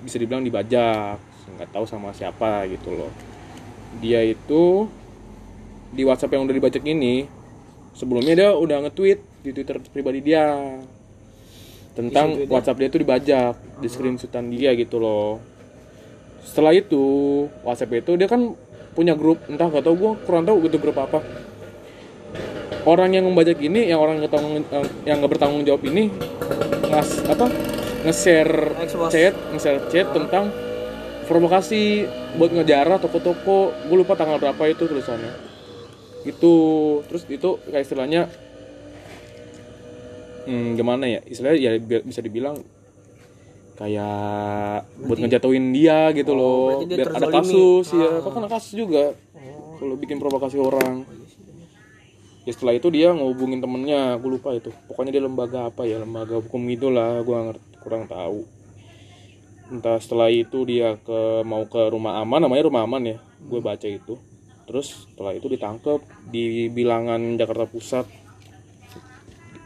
[0.00, 1.20] bisa dibilang dibajak
[1.60, 3.12] nggak tahu sama siapa gitu loh.
[4.00, 4.88] Dia itu
[5.92, 7.28] di WhatsApp yang udah dibajak ini
[7.92, 10.56] sebelumnya dia udah nge-tweet di Twitter pribadi dia
[11.92, 12.52] tentang Isi tweetnya?
[12.56, 15.36] WhatsApp dia itu dibajak di screenshotan dia gitu loh.
[16.48, 17.04] Setelah itu
[17.60, 18.56] WhatsApp itu dia kan
[18.96, 21.20] punya grup entah gak tau gue kurang tahu itu grup apa.
[22.88, 24.16] Orang yang membajak ini yang orang
[25.04, 26.08] yang nggak bertanggung jawab ini
[26.98, 27.46] ngas apa
[28.02, 28.54] nge-share
[29.06, 30.50] chat nge-share chat tentang
[31.30, 33.70] provokasi buat ngejarah toko-toko.
[33.86, 35.30] Gue lupa tanggal berapa itu tulisannya.
[36.26, 36.52] Itu
[37.06, 38.26] terus itu kayak istilahnya
[40.44, 41.20] hmm, gimana ya?
[41.22, 42.58] Istilahnya ya bi- bisa dibilang
[43.78, 46.66] kayak buat ngejatuhin dia gitu Oh, loh.
[46.82, 48.18] berarti dia biar ada kasus ya Ah.
[48.18, 49.14] kok kena kasus juga
[49.78, 51.06] kalau bikin provokasi orang
[52.48, 54.16] ya setelah itu dia ngehubungin temennya.
[54.16, 54.72] Gue lupa itu.
[54.88, 56.00] Pokoknya dia lembaga apa ya?
[56.00, 57.66] Lembaga hukum gitulah gue ngerti.
[57.84, 58.48] Kurang tahu.
[59.68, 62.48] Entah setelah itu dia ke mau ke rumah aman.
[62.48, 63.16] Namanya rumah aman ya.
[63.44, 64.16] Gue baca itu.
[64.64, 66.00] Terus setelah itu ditangkap
[66.32, 68.08] di bilangan Jakarta Pusat.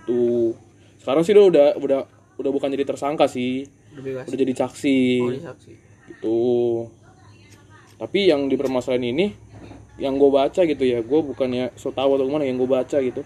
[0.03, 0.55] Itu
[0.99, 2.01] sekarang sih dia udah udah
[2.43, 3.71] udah bukan jadi tersangka sih.
[3.95, 5.01] Udah udah jadi saksi.
[5.23, 5.31] Oh,
[6.11, 6.43] gitu.
[8.03, 9.31] Tapi yang di permasalahan ini
[10.03, 13.23] yang gue baca gitu ya gue bukannya so tau atau gimana yang gue baca gitu.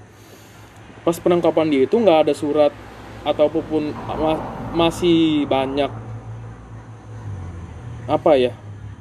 [1.01, 2.73] Pas penangkapan dia itu nggak ada surat
[3.23, 5.89] ataupun ma- masih banyak
[8.07, 8.53] apa ya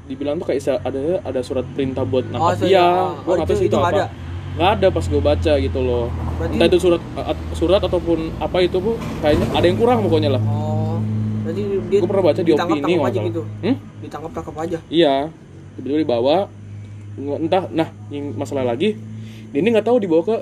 [0.06, 2.82] dibilang tuh kayak ada ada surat perintah buat nangkap so, dia
[3.18, 3.98] gue Oh, nggak tahu itu- itu nggak apa.
[3.98, 4.06] ada?
[4.56, 6.06] nggak ada pas gue baca gitu loh.
[6.38, 7.02] Berarti- entah itu surat
[7.54, 10.42] surat ataupun apa itu bu kayaknya ada yang kurang pokoknya lah.
[10.42, 10.98] Oh
[11.44, 13.42] berarti dia gue pernah baca di opini nggak aja gitu?
[13.62, 13.76] Hmm?
[14.00, 14.78] ditangkap tangkap aja?
[14.88, 15.16] Iya,
[15.76, 16.65] tiba-tiba dibawa nggak-
[17.18, 17.68] entah.
[17.72, 18.96] Nah, yang masalah lagi,
[19.52, 20.38] dia ini nggak tahu dibawa ke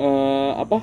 [0.00, 0.78] eh, apa?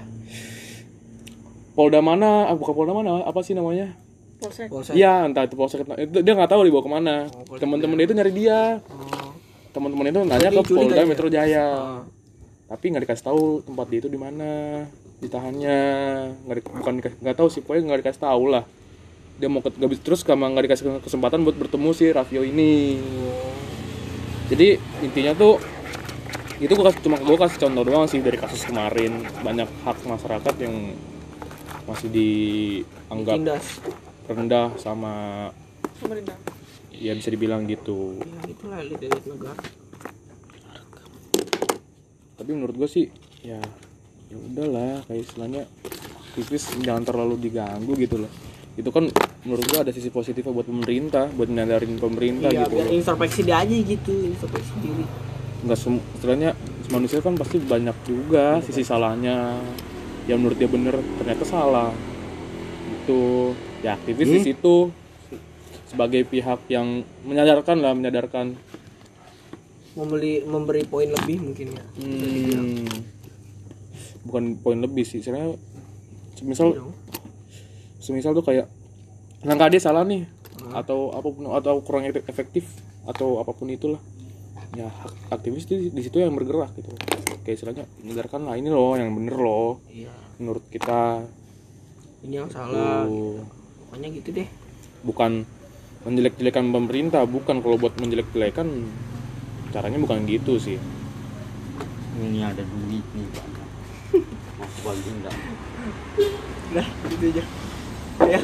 [1.71, 2.51] Polda mana?
[2.51, 3.23] Ah, bukan Polda mana?
[3.23, 3.95] Apa sih namanya?
[4.41, 5.85] polsek polsek Iya, entah itu polsek.
[5.85, 7.15] Itu dia nggak tahu dibawa ke mana.
[7.61, 8.81] Teman-teman dia itu nyari dia.
[8.89, 9.37] oh.
[9.71, 11.05] Teman-teman itu nanya ke Polda?
[11.05, 11.65] Metro Jaya.
[11.69, 12.01] Ah.
[12.65, 14.83] Tapi nggak dikasih tahu tempat dia itu di mana,
[15.21, 15.79] ditahannya.
[16.47, 18.63] Nggak di- bukan nggak tahu sih, pokoknya nggak dikasih tahu lah.
[19.37, 22.97] Dia mau ke, nggak bisa- terus karena nggak dikasih kesempatan buat bertemu si Raffio ini.
[24.51, 25.55] Jadi intinya tuh
[26.61, 29.23] itu gue kasih cuma gue kasih contoh doang sih dari kasus kemarin.
[29.41, 30.93] Banyak hak masyarakat yang
[31.89, 33.67] masih dianggap tindas
[34.29, 35.13] rendah sama
[35.97, 36.37] pemerintah.
[36.93, 38.21] ya bisa dibilang gitu.
[38.21, 39.57] Ya itulah elit elit negara
[42.41, 43.05] tapi menurut gue sih
[43.45, 43.61] ya
[44.33, 45.69] ya udahlah kayak istilahnya
[46.33, 48.31] aktivis jangan terlalu diganggu gitu loh
[48.79, 49.11] itu kan
[49.43, 52.79] menurut gue ada sisi positifnya buat pemerintah buat nyadarin pemerintah iya gitu.
[52.79, 55.03] biar introspeksi dia aja gitu introspeksi diri.
[55.67, 56.49] Nggak sem- istilahnya
[56.87, 59.59] manusia kan pasti banyak juga sisi salahnya.
[60.25, 61.91] Yang menurut dia bener ternyata salah.
[63.03, 63.51] Itu
[63.83, 64.89] ya aktivis di situ.
[65.91, 68.55] Sebagai pihak yang menyadarkan lah menyadarkan.
[69.99, 71.83] Membeli memberi poin lebih mungkin ya.
[71.99, 72.87] Hmm.
[74.23, 75.59] Bukan poin lebih sih, sebenarnya
[76.39, 76.95] dong.
[78.01, 78.65] Semisal tuh kayak
[79.45, 80.25] langkah dia salah nih
[80.73, 82.65] atau apa pun atau kurang efek- efektif
[83.05, 84.01] atau apa pun itulah.
[84.71, 86.89] Ya hak aktivis di, di situ yang bergerak gitu.
[87.45, 89.83] Kayak istilahnya menyegarkan lah ini loh yang bener loh.
[89.91, 90.13] Iya.
[90.41, 91.25] Menurut kita
[92.25, 93.05] ini yang salah.
[93.05, 93.45] Tuh.
[93.87, 94.47] pokoknya gitu deh.
[95.03, 95.43] Bukan
[96.07, 97.59] menjelek-jelekan pemerintah bukan.
[97.59, 98.67] Kalau buat menjelek-jelekan
[99.75, 100.79] caranya bukan gitu sih.
[102.21, 103.69] Ini ada duit nih banyak.
[104.61, 105.35] Mau bagi enggak?
[106.71, 107.43] udah gitu aja
[108.29, 108.41] ya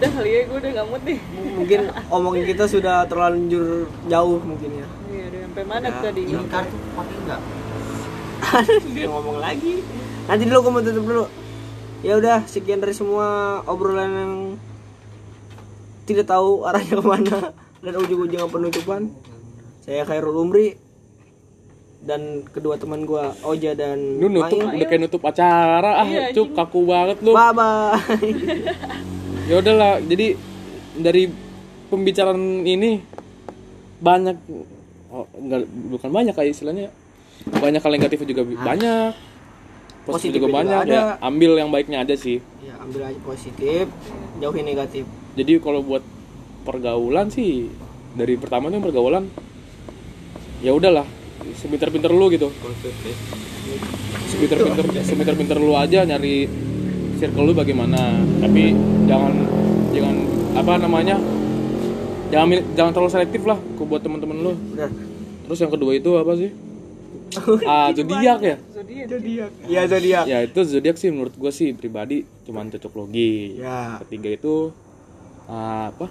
[0.00, 1.18] udah kali ya gue udah nggak mood nih.
[1.60, 4.86] Mungkin omongan kita sudah terlanjur jauh mungkin ya.
[5.12, 6.22] Iya udah sampai mana Ya, tadi?
[6.24, 7.40] Ini kartu pakai enggak?
[8.96, 9.84] dia ngomong lagi.
[10.24, 11.24] Nanti dulu gue mau tutup dulu.
[12.00, 14.34] Ya udah sekian dari semua obrolan yang
[16.08, 17.38] tidak tahu arahnya ke mana.
[17.84, 19.12] Dan ujung-ujungnya penutupan.
[19.84, 20.80] Saya Khairul Umri
[22.00, 24.76] dan kedua teman gua Oja dan lu nutup Mail.
[24.76, 25.90] udah kayak nutup acara.
[25.96, 27.32] Ah Iya, cuk kaku banget lu.
[27.32, 27.92] Bye bye
[29.48, 30.32] ya udahlah jadi
[30.96, 31.28] dari
[31.86, 33.02] pembicaraan ini
[33.98, 34.36] banyak
[35.08, 36.88] oh, enggak bukan banyak kayak istilahnya.
[37.42, 39.12] Banyak hal negatif juga bi- banyak.
[40.00, 40.92] Positif Positif juga juga banyak ada.
[40.92, 42.40] ya ambil yang baiknya aja sih.
[42.60, 43.84] Ya ambil aja positif
[44.40, 45.04] jauhin negatif.
[45.36, 46.00] Jadi kalau buat
[46.62, 47.68] pergaulan sih
[48.12, 49.28] dari pertama tuh pergaulan
[50.58, 51.04] ya udahlah
[51.56, 52.48] sepinter-pinter lu gitu.
[54.30, 56.46] Sepinter-pinter sepinter-pinter lu aja nyari
[57.18, 58.20] circle lu bagaimana.
[58.40, 58.74] Tapi
[59.08, 59.34] jangan
[59.90, 60.16] jangan
[60.56, 61.16] apa namanya
[62.30, 64.52] jangan jangan terlalu selektif lah kok buat teman-teman lu.
[64.76, 64.90] Udah
[65.46, 66.50] terus yang kedua itu apa sih?
[67.70, 68.56] Ah zodiak ya?
[68.74, 69.06] Zodiak.
[69.06, 69.50] Zodiak.
[69.70, 70.24] Ya zodiak.
[70.26, 73.58] Ya itu zodiak sih menurut gua sih pribadi cuman cocok logi.
[73.58, 74.02] Ya.
[74.02, 74.74] Ketiga itu
[75.46, 76.10] ah, apa?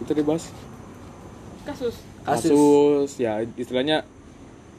[0.00, 0.48] Itu dibahas.
[1.68, 2.50] Kasus kasus.
[2.50, 4.06] Kasus ya istilahnya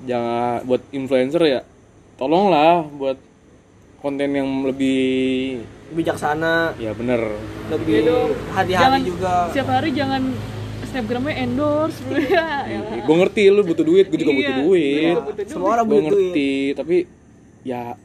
[0.03, 1.61] jangan buat influencer ya
[2.13, 3.17] tolonglah buat
[3.97, 6.75] konten yang lebih bijaksana.
[6.75, 7.23] Ya bener.
[7.69, 8.17] Lebih Iya
[8.51, 9.33] hati-hati jangan juga.
[9.47, 10.21] setiap hari jangan
[10.83, 11.97] snapgramnya endorse
[12.29, 12.79] ya ya.
[13.01, 15.15] gue ngerti lu butuh duit gue juga Iya, butuh duit
[15.47, 16.05] semua orang butuh duit.
[16.05, 16.97] ngerti tapi
[17.63, 17.95] ya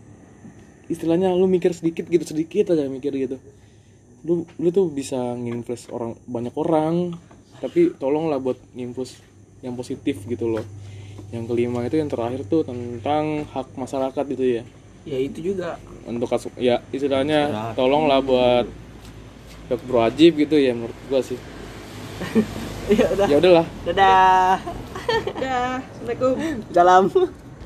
[0.86, 3.36] istilahnya lu mikir sedikit gitu sedikit aja mikir gitu.
[4.22, 7.18] Lu lu tuh bisa nginfluence orang banyak orang.
[7.58, 9.18] Tapi tolonglah buat nginfluence
[9.60, 10.62] yang positif gitu loh
[11.34, 14.62] yang kelima itu yang terakhir tuh tentang hak masyarakat gitu ya.
[15.04, 15.76] Ya itu juga.
[16.08, 18.66] Untuk kasus ya istilahnya tolonglah buat
[19.68, 21.38] pihak berwajib gitu ya menurut gua sih.
[22.88, 23.26] Ya udah.
[23.28, 23.66] Ya udahlah.
[23.84, 24.56] Dadah.
[25.36, 26.34] Dah, assalamualaikum.
[26.72, 27.04] Salam